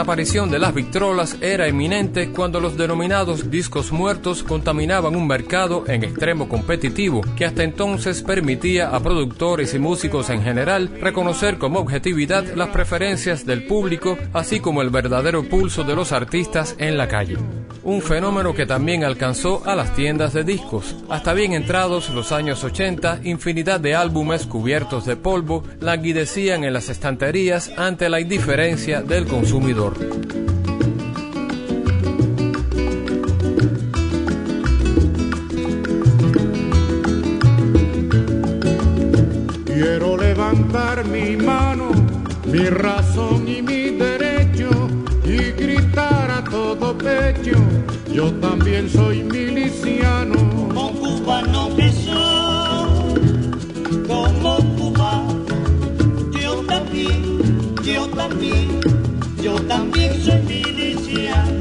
desaparición 0.09 0.49
de 0.49 0.57
las 0.57 0.73
victrolas 0.73 1.37
era 1.39 1.67
inminente 1.67 2.31
cuando 2.31 2.59
los 2.59 2.75
denominados 2.75 3.51
discos 3.51 3.91
muertos 3.91 4.41
contaminaban 4.41 5.15
un 5.15 5.27
mercado 5.27 5.83
en 5.85 6.03
extremo 6.03 6.49
competitivo 6.49 7.21
que 7.37 7.45
hasta 7.45 7.61
entonces 7.61 8.23
permitía 8.23 8.89
a 8.89 8.99
productores 9.01 9.75
y 9.75 9.79
músicos 9.79 10.31
en 10.31 10.41
general 10.41 10.89
reconocer 10.99 11.59
como 11.59 11.77
objetividad 11.77 12.43
las 12.55 12.69
preferencias 12.69 13.45
del 13.45 13.67
público 13.67 14.17
así 14.33 14.59
como 14.59 14.81
el 14.81 14.89
verdadero 14.89 15.43
pulso 15.47 15.83
de 15.83 15.95
los 15.95 16.11
artistas 16.11 16.75
en 16.79 16.97
la 16.97 17.07
calle. 17.07 17.37
Un 17.83 18.01
fenómeno 18.01 18.53
que 18.53 18.65
también 18.65 19.03
alcanzó 19.03 19.63
a 19.65 19.75
las 19.75 19.95
tiendas 19.95 20.33
de 20.33 20.43
discos. 20.43 20.95
Hasta 21.09 21.33
bien 21.33 21.53
entrados 21.53 22.09
los 22.09 22.31
años 22.31 22.63
80, 22.63 23.21
infinidad 23.23 23.79
de 23.79 23.95
álbumes 23.95 24.45
cubiertos 24.45 25.05
de 25.05 25.15
polvo 25.15 25.63
languidecían 25.79 26.63
en 26.63 26.73
las 26.73 26.89
estanterías 26.89 27.71
ante 27.77 28.09
la 28.09 28.19
indiferencia 28.19 29.01
del 29.01 29.25
consumidor. 29.27 29.93
Quiero 39.65 40.17
levantar 40.17 41.05
mi 41.05 41.37
mano, 41.37 41.91
mi 42.45 42.65
razón 42.65 43.47
y 43.47 43.61
mi 43.61 43.89
derecho 43.91 44.69
y 45.23 45.51
gritar 45.51 46.31
a 46.31 46.43
todo 46.43 46.97
pecho, 46.97 47.55
también 48.79 48.89
soy 48.89 49.23
miliciano. 49.23 50.35
Como 50.73 50.93
cubano 50.93 51.75
que 51.75 51.91
soy, 51.91 53.11
como 54.07 54.57
cubano, 54.77 55.45
yo 56.31 56.63
también, 56.65 57.75
yo 57.83 58.07
también, 58.07 58.79
yo 59.43 59.55
también 59.63 60.13
soy 60.23 60.41
miliciano. 60.43 61.59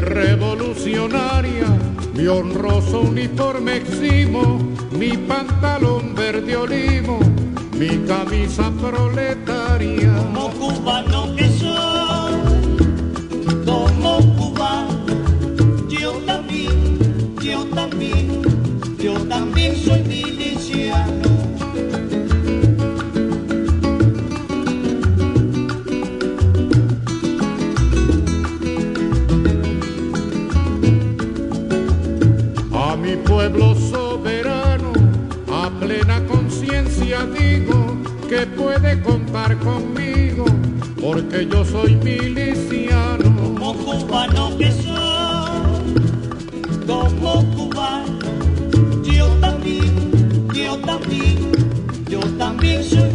Revolucionaria, 0.00 1.66
mi 2.14 2.26
honroso 2.26 3.00
uniforme 3.00 3.76
eximo, 3.76 4.71
mi 4.98 5.16
pantalón 5.16 6.14
verde 6.14 6.56
olivo, 6.56 7.18
mi 7.78 7.98
camisa 8.06 8.70
proletaria. 8.80 10.14
Como 10.16 10.50
cubano 10.50 11.34
que 11.36 11.48
soy, 11.48 12.34
como 13.64 14.18
cubano, 14.36 15.14
yo 15.88 16.12
también, 16.26 16.98
yo 17.42 17.64
también, 17.66 18.42
yo 18.98 19.14
también 19.28 19.76
soy 19.76 20.01
que 38.42 38.46
puede 38.60 39.00
contar 39.02 39.56
conmigo, 39.58 40.44
porque 41.00 41.46
yo 41.46 41.64
soy 41.64 41.94
miliciano. 41.94 43.22
Como 43.36 43.74
cubano 43.74 44.56
que 44.58 44.72
soy, 44.72 45.94
como 46.84 47.44
cubano, 47.54 48.18
yo 49.04 49.28
también, 49.40 50.48
yo 50.52 50.76
también, 50.78 51.52
yo 52.08 52.20
también 52.36 52.82
soy 52.82 53.11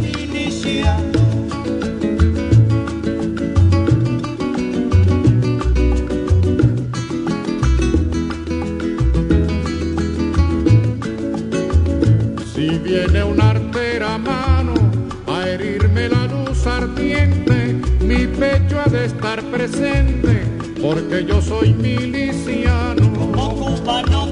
presente, 19.58 20.44
porque 20.80 21.24
yo 21.24 21.42
soy 21.42 21.74
miliciano. 21.74 23.12
Como 23.12 23.56
cubano 23.56 24.27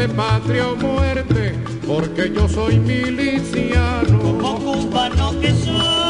de 0.00 0.08
patria 0.08 0.66
o 0.66 0.76
muerte 0.76 1.54
porque 1.86 2.32
yo 2.32 2.48
soy 2.48 2.78
miliciano. 2.78 4.18
Como 4.40 4.72
cubano 4.72 5.38
que 5.40 5.52
soy, 5.52 6.09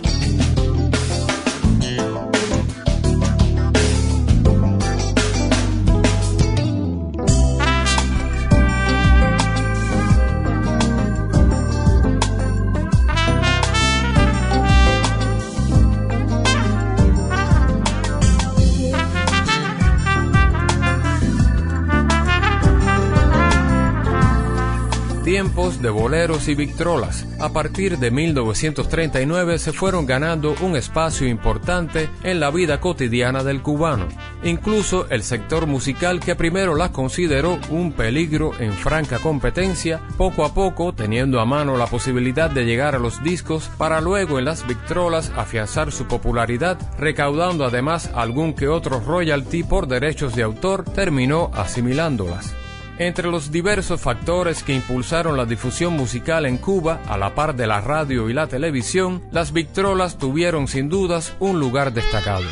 De 25.51 25.89
boleros 25.89 26.47
y 26.47 26.55
victrolas. 26.55 27.27
A 27.39 27.49
partir 27.49 27.99
de 27.99 28.09
1939 28.09 29.59
se 29.59 29.73
fueron 29.73 30.05
ganando 30.05 30.55
un 30.61 30.77
espacio 30.77 31.27
importante 31.27 32.09
en 32.23 32.39
la 32.39 32.49
vida 32.51 32.79
cotidiana 32.79 33.43
del 33.43 33.61
cubano. 33.61 34.07
Incluso 34.43 35.07
el 35.09 35.23
sector 35.23 35.67
musical 35.67 36.21
que 36.21 36.35
primero 36.35 36.73
las 36.73 36.91
consideró 36.91 37.59
un 37.69 37.91
peligro 37.91 38.53
en 38.59 38.71
franca 38.71 39.19
competencia, 39.19 39.99
poco 40.17 40.45
a 40.45 40.53
poco 40.53 40.93
teniendo 40.93 41.41
a 41.41 41.45
mano 41.45 41.75
la 41.75 41.85
posibilidad 41.85 42.49
de 42.49 42.63
llegar 42.63 42.95
a 42.95 42.99
los 42.99 43.21
discos 43.21 43.69
para 43.77 43.99
luego 43.99 44.39
en 44.39 44.45
las 44.45 44.65
victrolas 44.65 45.31
afianzar 45.35 45.91
su 45.91 46.07
popularidad, 46.07 46.79
recaudando 46.97 47.65
además 47.65 48.09
algún 48.15 48.53
que 48.53 48.69
otro 48.69 49.01
royalty 49.01 49.63
por 49.63 49.87
derechos 49.87 50.33
de 50.33 50.43
autor, 50.43 50.85
terminó 50.85 51.51
asimilándolas. 51.53 52.60
Entre 53.01 53.31
los 53.31 53.51
diversos 53.51 53.99
factores 53.99 54.61
que 54.61 54.75
impulsaron 54.75 55.35
la 55.35 55.47
difusión 55.47 55.93
musical 55.93 56.45
en 56.45 56.57
Cuba, 56.57 57.01
a 57.07 57.17
la 57.17 57.33
par 57.33 57.55
de 57.55 57.65
la 57.65 57.81
radio 57.81 58.29
y 58.29 58.33
la 58.33 58.45
televisión, 58.45 59.23
las 59.31 59.53
victrolas 59.53 60.19
tuvieron 60.19 60.67
sin 60.67 60.87
dudas 60.87 61.33
un 61.39 61.59
lugar 61.59 61.93
destacado. 61.93 62.43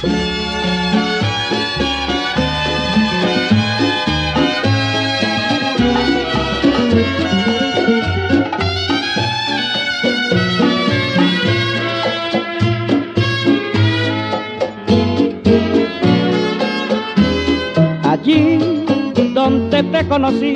Te 20.00 20.08
conocí, 20.08 20.54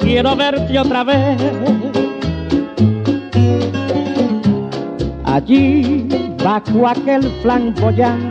quiero 0.00 0.34
verte 0.34 0.76
otra 0.78 1.04
vez. 1.04 1.40
Allí, 5.24 6.08
bajo 6.42 6.88
aquel 6.88 7.22
flamboyán, 7.42 8.30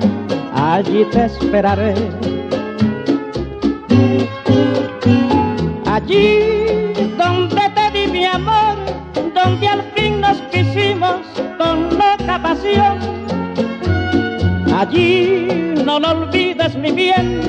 allí 0.53 1.05
te 1.11 1.25
esperaré. 1.25 1.93
Allí 5.85 6.39
donde 7.17 7.63
te 7.75 7.85
di 7.97 8.11
mi 8.11 8.25
amor, 8.25 8.75
donde 9.33 9.67
al 9.67 9.83
fin 9.95 10.19
nos 10.19 10.37
quisimos 10.51 11.21
con 11.57 11.89
loca 11.91 12.41
pasión. 12.41 12.97
Allí 14.75 15.47
no 15.85 15.99
lo 15.99 16.09
olvides 16.09 16.75
mi 16.75 16.91
bien, 16.91 17.39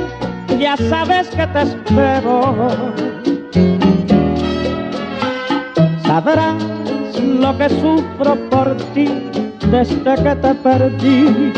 ya 0.64 0.78
sabes 0.78 1.28
que 1.28 1.46
te 1.48 1.60
espero. 1.60 2.54
Sabrás 6.06 6.62
lo 7.22 7.58
que 7.58 7.68
sufro 7.68 8.34
por 8.48 8.74
ti 8.94 9.06
desde 9.70 10.14
que 10.24 10.34
te 10.36 10.54
perdí. 10.54 11.52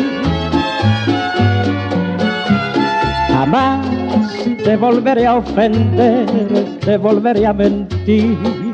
Jamás 3.29 3.87
te 4.65 4.77
volveré 4.77 5.25
a 5.25 5.37
ofender, 5.37 6.27
te 6.81 6.97
volveré 6.97 7.47
a 7.47 7.53
mentir. 7.53 8.66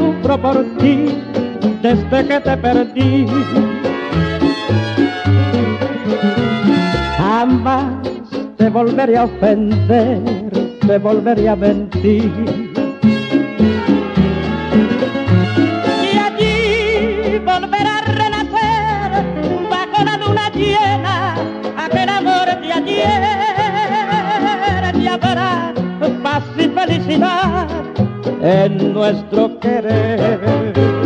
Sufro 0.00 0.40
por 0.40 0.58
ti 0.78 0.96
desde 1.82 2.18
que 2.28 2.40
te 2.40 2.56
perdí. 2.56 3.26
Jamás 7.18 7.84
te 8.56 8.70
volveré 8.70 9.18
a 9.18 9.24
ofender, 9.24 10.22
te 10.86 10.98
volveré 10.98 11.48
a 11.48 11.56
mentir. 11.56 12.32
Y 16.08 16.12
allí 16.26 17.38
volverá 17.50 17.98
a 17.98 18.02
renacer 18.20 19.10
bajo 19.74 19.98
la 20.08 20.16
luna 20.22 20.46
llena 20.60 21.34
aquel 21.84 22.08
amor 22.08 22.46
de 22.62 22.72
ayer. 22.72 23.20
Verás 25.20 25.74
paz 26.22 26.44
y 26.56 26.68
felicidad 26.68 27.69
en 28.42 28.92
nuestro 28.94 29.58
querer. 29.60 30.99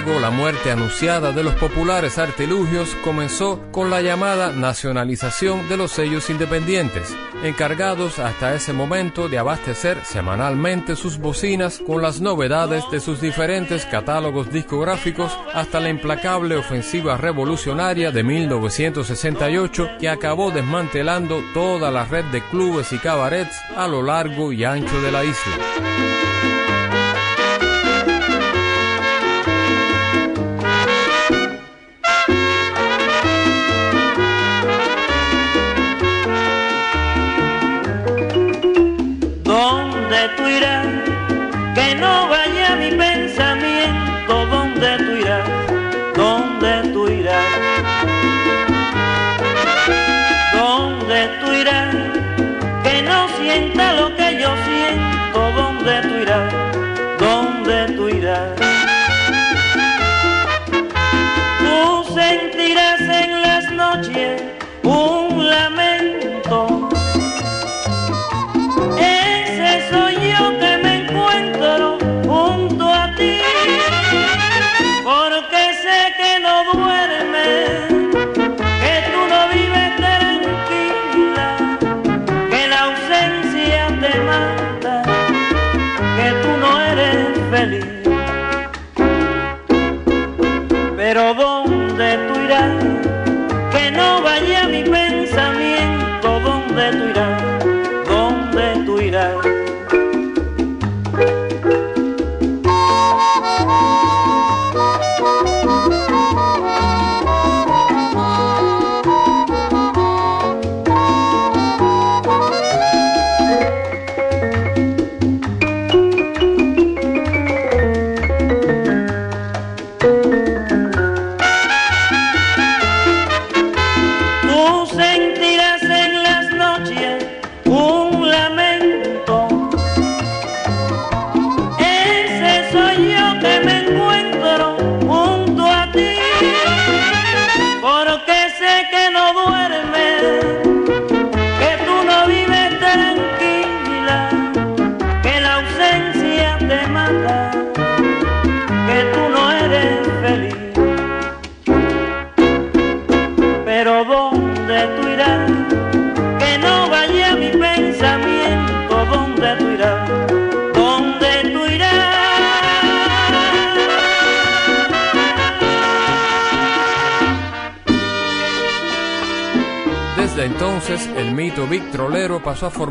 Embargo, 0.00 0.20
la 0.20 0.30
muerte 0.30 0.70
anunciada 0.70 1.32
de 1.32 1.42
los 1.42 1.54
populares 1.54 2.18
artilugios 2.18 2.94
comenzó 3.04 3.60
con 3.70 3.90
la 3.90 4.00
llamada 4.00 4.52
nacionalización 4.52 5.68
de 5.68 5.76
los 5.76 5.92
sellos 5.92 6.30
independientes, 6.30 7.14
encargados 7.42 8.18
hasta 8.18 8.54
ese 8.54 8.72
momento 8.72 9.28
de 9.28 9.38
abastecer 9.38 9.98
semanalmente 10.04 10.96
sus 10.96 11.18
bocinas 11.18 11.80
con 11.86 12.02
las 12.02 12.20
novedades 12.20 12.84
de 12.90 13.00
sus 13.00 13.20
diferentes 13.20 13.84
catálogos 13.86 14.50
discográficos 14.50 15.36
hasta 15.52 15.80
la 15.80 15.90
implacable 15.90 16.56
ofensiva 16.56 17.16
revolucionaria 17.16 18.10
de 18.10 18.22
1968 18.22 19.88
que 19.98 20.08
acabó 20.08 20.50
desmantelando 20.50 21.42
toda 21.52 21.90
la 21.90 22.04
red 22.04 22.24
de 22.26 22.42
clubes 22.48 22.92
y 22.92 22.98
cabarets 22.98 23.56
a 23.76 23.86
lo 23.86 24.02
largo 24.02 24.52
y 24.52 24.64
ancho 24.64 25.00
de 25.02 25.12
la 25.12 25.24
isla. 25.24 26.29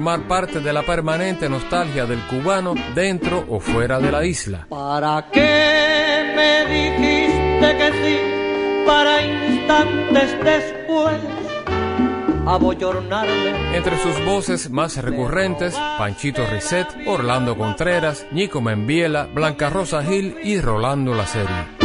Formar 0.10 0.28
parte 0.28 0.60
de 0.60 0.74
la 0.74 0.82
permanente 0.82 1.48
nostalgia 1.48 2.08
del 2.08 2.20
cubano 2.22 2.74
dentro 2.96 3.46
o 3.48 3.60
fuera 3.60 4.00
de 4.00 4.12
la 4.12 4.26
isla. 4.26 4.66
¿Para 4.68 5.30
qué 5.32 6.34
me 6.36 6.66
dijiste 6.66 7.78
que 7.78 7.92
sí? 7.92 8.86
Para 8.88 9.22
instantes 9.22 10.44
después. 10.44 11.18
Entre 13.74 13.98
sus 14.00 14.26
voces 14.26 14.72
más 14.72 14.98
recurrentes, 14.98 15.76
Panchito 16.00 16.44
Risset, 16.48 16.88
Orlando 17.06 17.56
Contreras, 17.56 18.26
Nico 18.32 18.62
Membiela, 18.62 19.26
Blanca 19.26 19.70
Rosa 19.70 20.04
Gil 20.04 20.36
y 20.44 20.60
Rolando 20.60 21.14
La 21.14 21.28
Serie. 21.28 21.79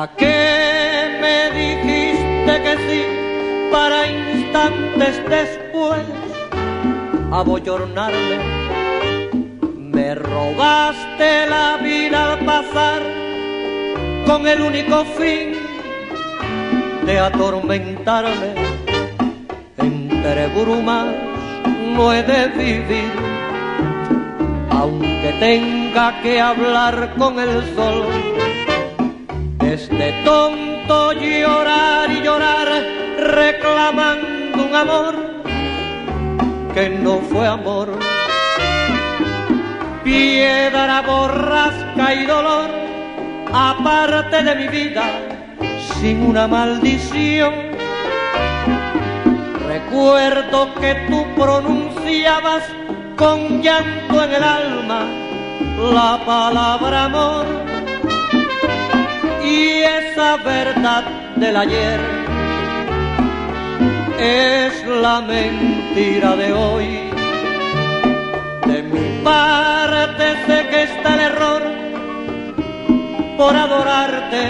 ¿Para 0.00 0.16
qué 0.16 1.18
me 1.20 1.50
dijiste 1.60 2.62
que 2.62 2.74
sí? 2.88 3.02
Para 3.70 4.06
instantes 4.06 5.22
después 5.28 6.00
abollornarme. 7.30 8.38
Me 9.76 10.14
robaste 10.14 11.46
la 11.48 11.76
vida 11.82 12.32
al 12.32 12.38
pasar 12.46 13.02
con 14.24 14.48
el 14.48 14.62
único 14.62 15.04
fin 15.18 15.52
de 17.04 17.18
atormentarme. 17.18 18.54
Entre 19.76 20.46
brumas 20.46 21.08
no 21.94 22.10
he 22.14 22.22
de 22.22 22.48
vivir, 22.48 23.12
aunque 24.70 25.34
tenga 25.40 26.22
que 26.22 26.40
hablar 26.40 27.12
con 27.18 27.38
el 27.38 27.74
sol 27.74 28.30
este 29.70 30.12
tonto 30.24 31.12
llorar 31.12 32.10
y 32.10 32.22
llorar 32.22 32.68
reclamando 33.18 34.64
un 34.64 34.74
amor 34.74 35.14
que 36.74 36.88
no 36.88 37.18
fue 37.18 37.46
amor. 37.46 37.96
Piedra, 40.02 41.02
borrasca 41.02 42.14
y 42.14 42.26
dolor, 42.26 42.68
aparte 43.52 44.42
de 44.42 44.54
mi 44.56 44.68
vida, 44.68 45.04
sin 46.00 46.22
una 46.24 46.48
maldición. 46.48 47.54
Recuerdo 49.68 50.74
que 50.80 50.94
tú 51.08 51.24
pronunciabas 51.36 52.64
con 53.16 53.62
llanto 53.62 54.24
en 54.24 54.32
el 54.32 54.42
alma 54.42 55.04
la 55.92 56.20
palabra 56.26 57.04
amor 57.04 57.69
y 59.50 59.82
esa 59.82 60.36
verdad 60.36 61.04
del 61.36 61.56
ayer 61.56 62.00
es 64.18 64.86
la 64.86 65.20
mentira 65.20 66.36
de 66.36 66.52
hoy. 66.52 66.88
De 68.66 68.82
mi 68.82 69.24
parte 69.24 70.24
sé 70.46 70.66
que 70.70 70.82
está 70.84 71.14
el 71.14 71.20
error 71.20 71.62
por 73.36 73.56
adorarte 73.56 74.42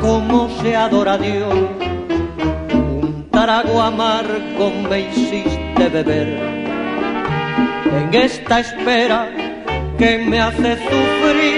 como 0.00 0.48
se 0.60 0.74
adora 0.76 1.14
a 1.14 1.18
Dios. 1.18 1.54
Un 2.72 3.28
trago 3.30 3.82
amargo 3.82 4.70
me 4.88 5.00
hiciste 5.00 5.88
beber 5.88 6.28
en 7.98 8.14
esta 8.14 8.60
espera 8.60 9.28
que 9.98 10.18
me 10.18 10.40
hace 10.40 10.76
sufrir 10.76 11.57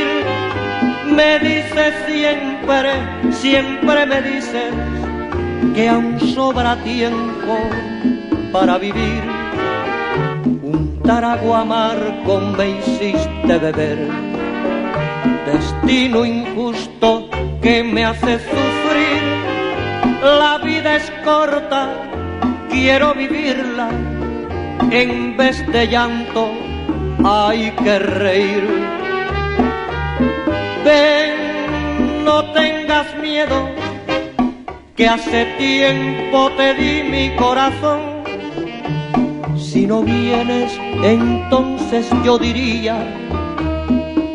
me 1.21 1.39
dices 1.39 1.95
siempre, 2.07 2.93
siempre 3.31 4.07
me 4.07 4.23
dices 4.23 4.73
que 5.75 5.89
aún 5.89 6.19
sobra 6.35 6.77
tiempo 6.77 7.55
para 8.53 8.79
vivir. 8.79 9.23
Un 10.63 10.99
tarago 11.03 11.55
amargo 11.55 12.41
me 12.57 12.71
hiciste 12.79 13.55
beber, 13.67 13.99
destino 15.45 16.25
injusto 16.25 17.29
que 17.61 17.85
me 17.85 18.03
hace 18.07 18.39
sufrir. 18.39 19.23
La 20.23 20.59
vida 20.65 20.97
es 20.97 21.11
corta, 21.23 21.83
quiero 22.71 23.15
vivirla, 23.15 23.91
en 24.91 25.37
vez 25.37 25.67
de 25.71 25.87
llanto 25.87 26.51
hay 27.23 27.73
que 27.73 27.99
reír 27.99 29.00
Ven, 30.85 32.25
no 32.25 32.43
tengas 32.53 33.07
miedo, 33.21 33.69
que 34.97 35.07
hace 35.07 35.45
tiempo 35.59 36.51
te 36.57 36.73
di 36.75 37.03
mi 37.03 37.37
corazón. 37.37 38.01
Si 39.59 39.87
no 39.87 40.03
vienes, 40.03 40.73
entonces 41.03 42.09
yo 42.25 42.39
diría 42.39 42.97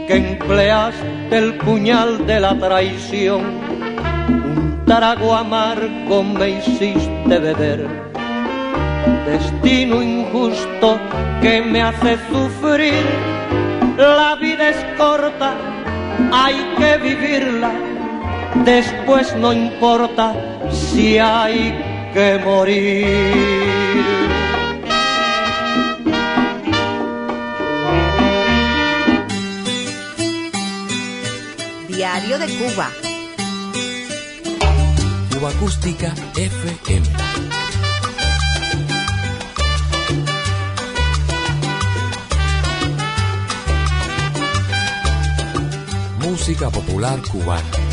que 0.07 0.17
empleaste 0.17 1.35
el 1.35 1.55
puñal 1.55 2.27
de 2.27 2.39
la 2.39 2.55
traición. 2.59 3.41
Un 4.27 4.83
trago 4.85 5.33
amargo 5.33 6.23
me 6.23 6.49
hiciste 6.59 7.39
beber, 7.39 7.87
destino 9.25 10.03
injusto 10.03 10.99
que 11.41 11.63
me 11.63 11.81
hace 11.81 12.17
sufrir. 12.29 13.03
La 13.97 14.35
vida 14.35 14.69
es 14.69 14.85
corta 14.95 15.74
hay 16.31 16.55
que 16.77 16.97
vivirla, 16.97 17.71
después 18.63 19.35
no 19.35 19.53
importa 19.53 20.33
si 20.71 21.17
hay 21.17 21.73
que 22.13 22.39
morir. 22.43 24.05
Diario 31.87 32.39
de 32.39 32.47
Cuba. 32.57 32.89
Cuba 35.33 35.49
Acústica 35.49 36.13
FM. 36.35 37.34
Música 46.35 46.69
popular 46.69 47.21
cubana. 47.31 47.84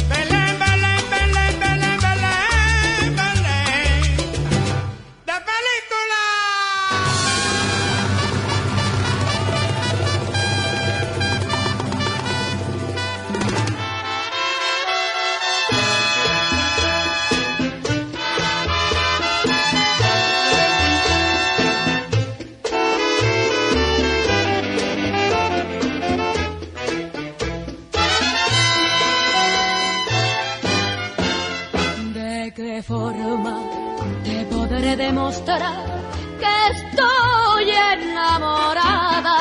Que 36.38 36.52
estoy 36.70 37.70
enamorada. 37.92 39.38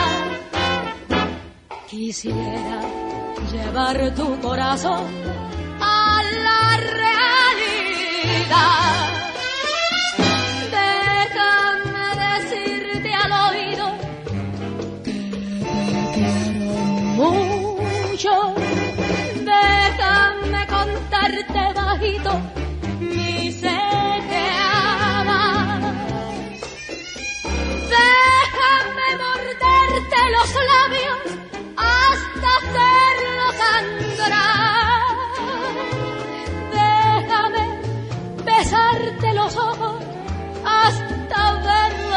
Quisiera 1.90 2.80
llevar 3.52 4.16
tu 4.16 4.40
corazón 4.40 5.04
a 5.82 6.22
la 6.24 6.78
realidad. 8.38 9.11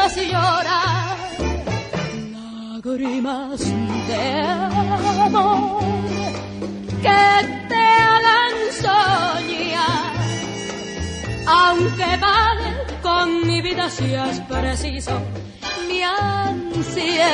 lloras 0.05 0.17
y 0.17 0.31
lloras 0.31 1.17
lágrimas 2.31 3.59
de 4.07 4.41
amor 5.23 5.83
que 7.01 7.21
te 7.69 7.75
hagan 7.75 8.55
soñar, 8.81 10.13
aunque 11.47 12.17
vale 12.17 12.71
con 13.01 13.47
mi 13.47 13.61
vida 13.61 13.89
si 13.89 14.13
es 14.13 14.39
preciso 14.41 15.19
mi 15.87 16.03
ansiedad. 16.03 17.25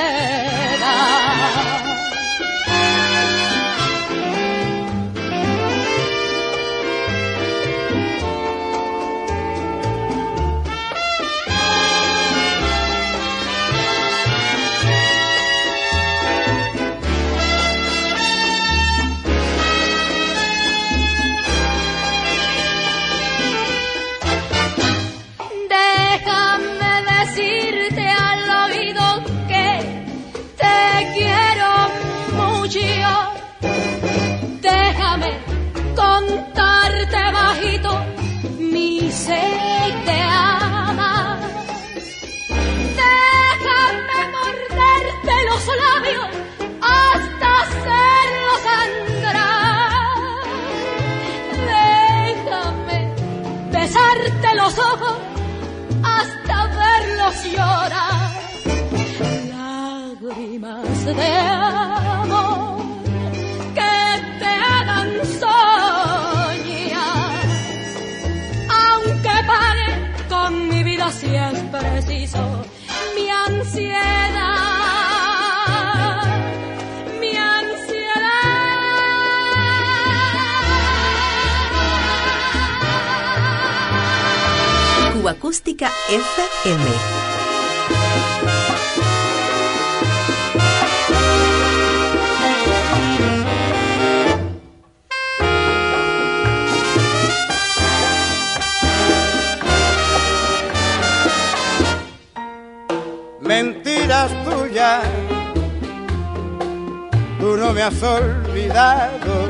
Acústica 85.52 85.91
FM. 86.08 86.86
mentiras 103.41 104.32
tuyas, 104.45 105.04
tú 107.41 107.58
no 107.58 107.74
me 107.74 107.82
has 107.82 108.02
olvidado. 108.02 109.49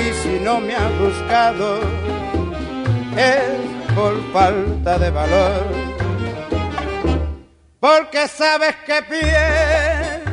Y 0.00 0.12
si 0.20 0.40
no 0.40 0.58
me 0.58 0.74
has 0.74 0.98
buscado, 0.98 1.78
es 3.16 3.63
por 3.94 4.32
falta 4.32 4.98
de 4.98 5.10
valor. 5.10 5.66
Porque 7.80 8.28
sabes 8.28 8.74
que 8.86 9.02
pierdes 9.02 10.24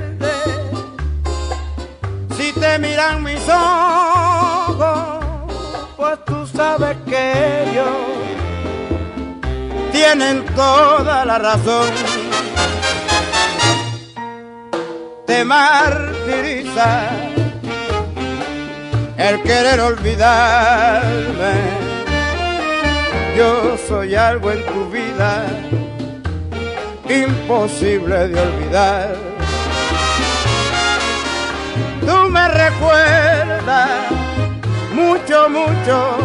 si 2.37 2.53
te 2.53 2.79
miran 2.79 3.23
mis 3.23 3.41
ojos, 3.47 5.25
pues 5.97 6.25
tú 6.25 6.47
sabes 6.47 6.97
que 7.05 7.71
yo 7.75 7.85
tienen 9.91 10.45
toda 10.55 11.25
la 11.25 11.37
razón. 11.37 11.89
Te 15.27 15.43
martiriza 15.45 17.09
el 19.17 19.43
querer 19.43 19.79
olvidarme. 19.81 21.80
Yo 23.35 23.77
soy 23.87 24.15
algo 24.15 24.51
en 24.51 24.65
tu 24.65 24.89
vida 24.89 25.45
imposible 27.09 28.27
de 28.27 28.39
olvidar. 28.39 29.15
Tú 32.01 32.29
me 32.29 32.47
recuerdas 32.49 33.89
mucho, 34.93 35.49
mucho 35.49 36.17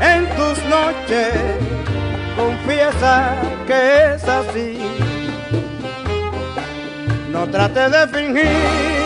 en 0.00 0.28
tus 0.36 0.64
noches 0.66 1.34
confiesa 2.36 3.34
que 3.66 4.14
es 4.14 4.24
así. 4.24 4.78
No 7.32 7.48
trate 7.48 7.88
de 7.88 8.08
fingir 8.08 8.97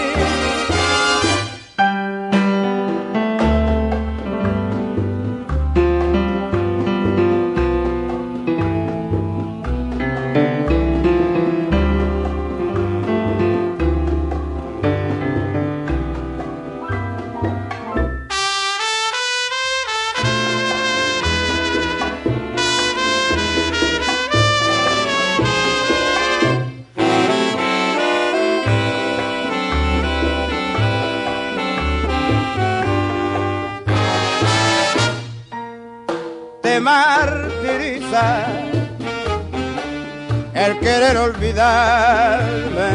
olvidarme. 41.35 42.91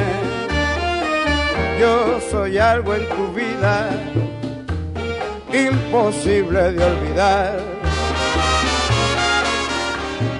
Yo 1.79 2.19
soy 2.31 2.57
algo 2.57 2.95
en 2.95 3.07
tu 3.09 3.33
vida 3.33 3.89
imposible 5.53 6.73
de 6.73 6.83
olvidar. 6.83 7.59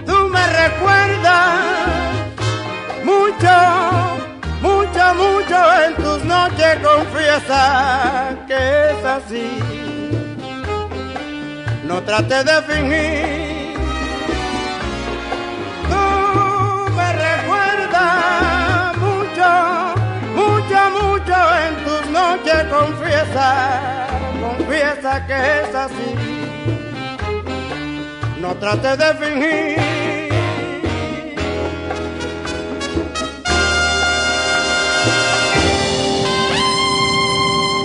Tú 0.05 0.29
me 0.29 0.47
recuerdas 0.63 1.55
mucho, 3.03 3.55
mucho, 4.61 5.13
mucho 5.15 5.83
en 5.85 5.95
tus 5.95 6.23
noches 6.25 6.79
confiesa 6.83 8.35
que 8.47 8.91
es 8.91 9.05
así. 9.05 9.59
No 11.85 12.01
trate 12.01 12.43
de 12.43 12.61
fingir 12.63 13.46
confiesa, 22.70 24.07
confiesa 24.41 25.26
que 25.26 25.61
es 25.61 25.76
así. 25.76 26.15
No 28.39 28.55
trates 28.55 28.97
de 28.97 29.13
fingir. 29.15 29.78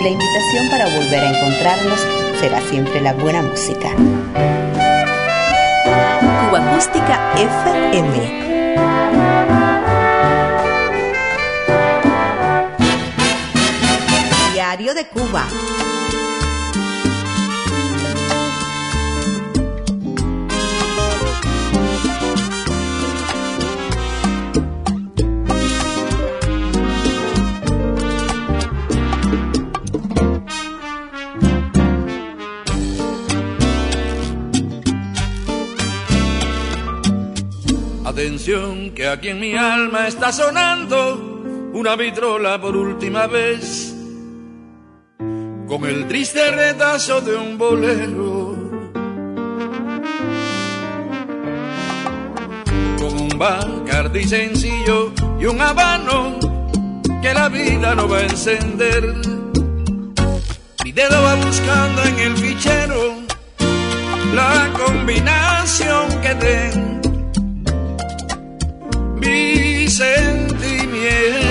La 0.02 0.08
invitación 0.08 0.68
para 0.70 0.84
volver 0.96 1.22
a 1.22 1.30
encontrarnos 1.30 2.00
será 2.40 2.60
siempre 2.62 3.00
la 3.00 3.12
buena 3.12 3.42
música. 3.42 3.90
Cuba 6.50 6.58
Acústica 6.58 7.32
FM 7.36 8.42
de 14.82 15.06
Cuba. 15.06 15.46
Atención 38.04 38.90
que 38.90 39.06
aquí 39.06 39.28
en 39.28 39.38
mi 39.38 39.54
alma 39.54 40.08
está 40.08 40.32
sonando 40.32 41.70
una 41.72 41.94
vitrola 41.94 42.60
por 42.60 42.76
última 42.76 43.28
vez 43.28 43.81
con 45.72 45.86
el 45.86 46.06
triste 46.06 46.50
retazo 46.50 47.22
de 47.22 47.34
un 47.34 47.56
bolero. 47.56 48.54
Con 52.98 53.12
un 53.18 53.38
bacardi 53.38 54.24
sencillo 54.24 55.14
y 55.40 55.46
un 55.46 55.58
habano 55.62 56.38
que 57.22 57.32
la 57.32 57.48
vida 57.48 57.94
no 57.94 58.06
va 58.06 58.18
a 58.18 58.22
encender. 58.24 59.14
Mi 60.84 60.92
dedo 60.92 61.22
va 61.22 61.36
buscando 61.36 62.02
en 62.02 62.18
el 62.18 62.36
fichero 62.36 63.14
la 64.34 64.70
combinación 64.74 66.20
que 66.20 66.34
den 66.34 67.00
mis 69.18 69.96
sentimientos. 69.96 71.41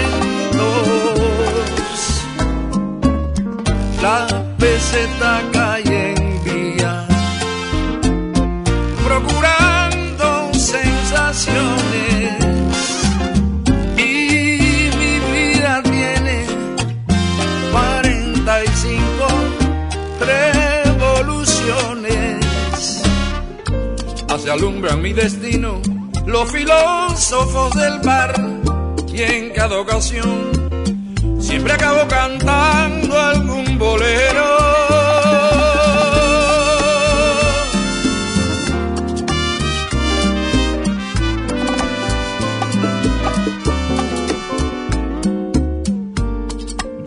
Peseta 4.92 5.42
cae 5.54 6.12
en 6.12 6.44
vía, 6.44 7.08
procurando 9.06 10.52
sensaciones. 10.54 12.34
Y 13.98 14.90
mi 15.00 15.14
vida 15.34 15.82
tiene 15.84 16.46
45 17.72 19.28
revoluciones. 20.20 22.38
Hacia 24.28 24.54
alumbran 24.54 25.02
mi 25.02 25.14
destino 25.14 25.82
los 26.26 26.52
filósofos 26.52 27.74
del 27.76 28.00
bar 28.00 28.34
y 29.14 29.22
en 29.22 29.52
cada 29.52 29.80
ocasión 29.80 30.52
siempre 31.40 31.74
acabo 31.74 32.08
cantando 32.08 33.20
algún 33.20 33.78
bolero. 33.78 34.61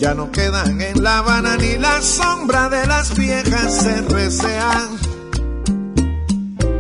Ya 0.04 0.12
no 0.12 0.30
quedan 0.30 0.82
en 0.82 1.02
La 1.02 1.20
Habana 1.20 1.56
ni 1.56 1.78
la 1.78 2.02
sombra 2.02 2.68
de 2.68 2.86
las 2.86 3.16
viejas 3.16 3.86
RCA, 3.86 4.88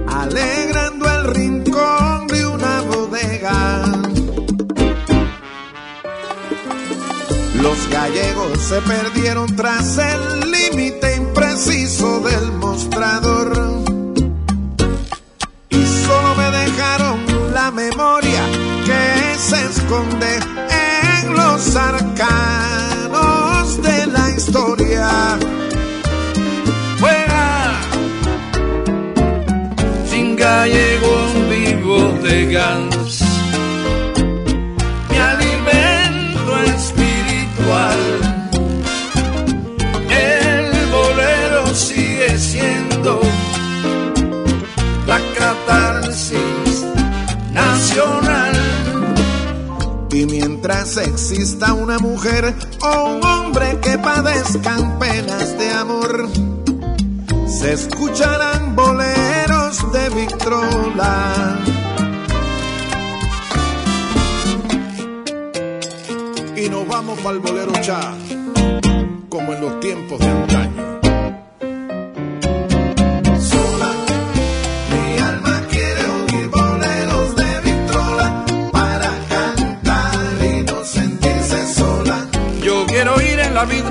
alegrando 0.08 1.10
el 1.10 1.24
rincón 1.34 2.26
de 2.26 2.46
una 2.46 2.82
bodega. 2.82 3.84
Los 7.62 7.88
gallegos 7.88 8.60
se 8.60 8.82
perdieron 8.82 9.56
tras 9.56 9.96
el 9.96 10.50
límite 10.50 11.16
impreciso 11.16 12.20
del 12.20 12.52
mostrador. 12.52 13.52
Y 15.70 15.86
solo 15.86 16.34
me 16.36 16.50
dejaron 16.50 17.54
la 17.54 17.70
memoria 17.70 18.42
que 18.84 19.38
se 19.38 19.64
esconde 19.64 20.40
en 21.22 21.32
los 21.32 21.74
arcanos 21.74 22.93
historia. 24.44 25.38
Fuera, 26.98 27.80
sin 30.06 30.36
gallego 30.36 31.14
vivo 31.48 31.98
de 32.22 32.36
Gans. 32.52 33.22
Mi 35.10 35.16
alimento 35.32 36.52
espiritual. 36.76 38.00
El 40.10 40.66
bolero 40.96 41.66
sigue 41.74 42.38
siendo 42.38 43.20
Y 50.14 50.26
mientras 50.26 50.96
exista 50.96 51.74
una 51.74 51.98
mujer 51.98 52.54
o 52.80 53.16
un 53.16 53.24
hombre 53.24 53.80
que 53.82 53.98
padezcan 53.98 54.96
penas 55.00 55.58
de 55.58 55.70
amor, 55.72 56.28
se 57.48 57.72
escucharán 57.72 58.76
boleros 58.76 59.92
de 59.92 60.10
Victrola. 60.10 61.58
Y 66.56 66.68
nos 66.68 66.86
vamos 66.86 67.18
para 67.18 67.34
el 67.34 67.40
bolero 67.40 67.72
cha, 67.80 68.14
como 69.28 69.52
en 69.52 69.60
los 69.60 69.80
tiempos 69.80 70.20
de 70.20 70.28
antaño. 70.28 70.83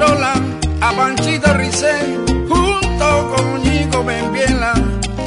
A 0.06 0.92
Panchita 0.98 1.54
Ricé 1.54 1.94
junto 2.50 3.36
con 3.36 3.64
Ñico 3.64 4.04
Benviela 4.04 4.74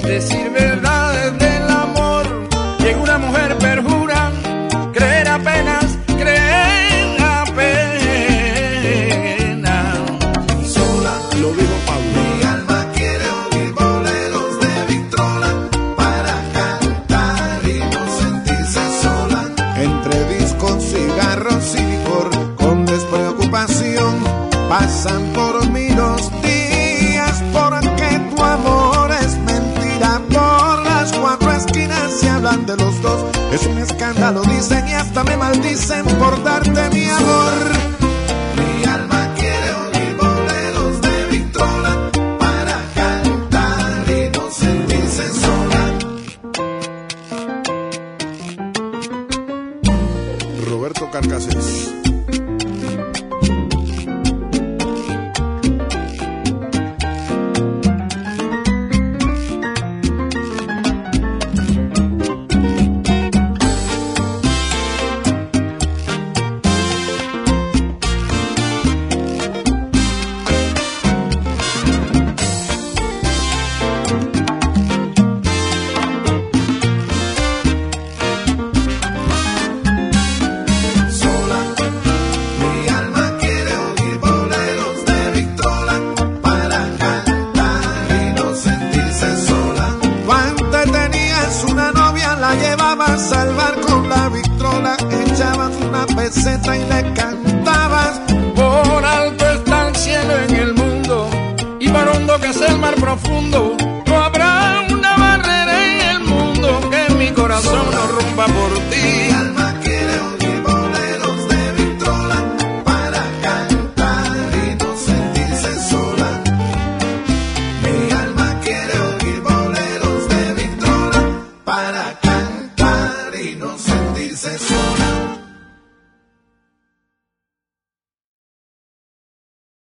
decir 0.04 0.50
verdades 0.50 0.75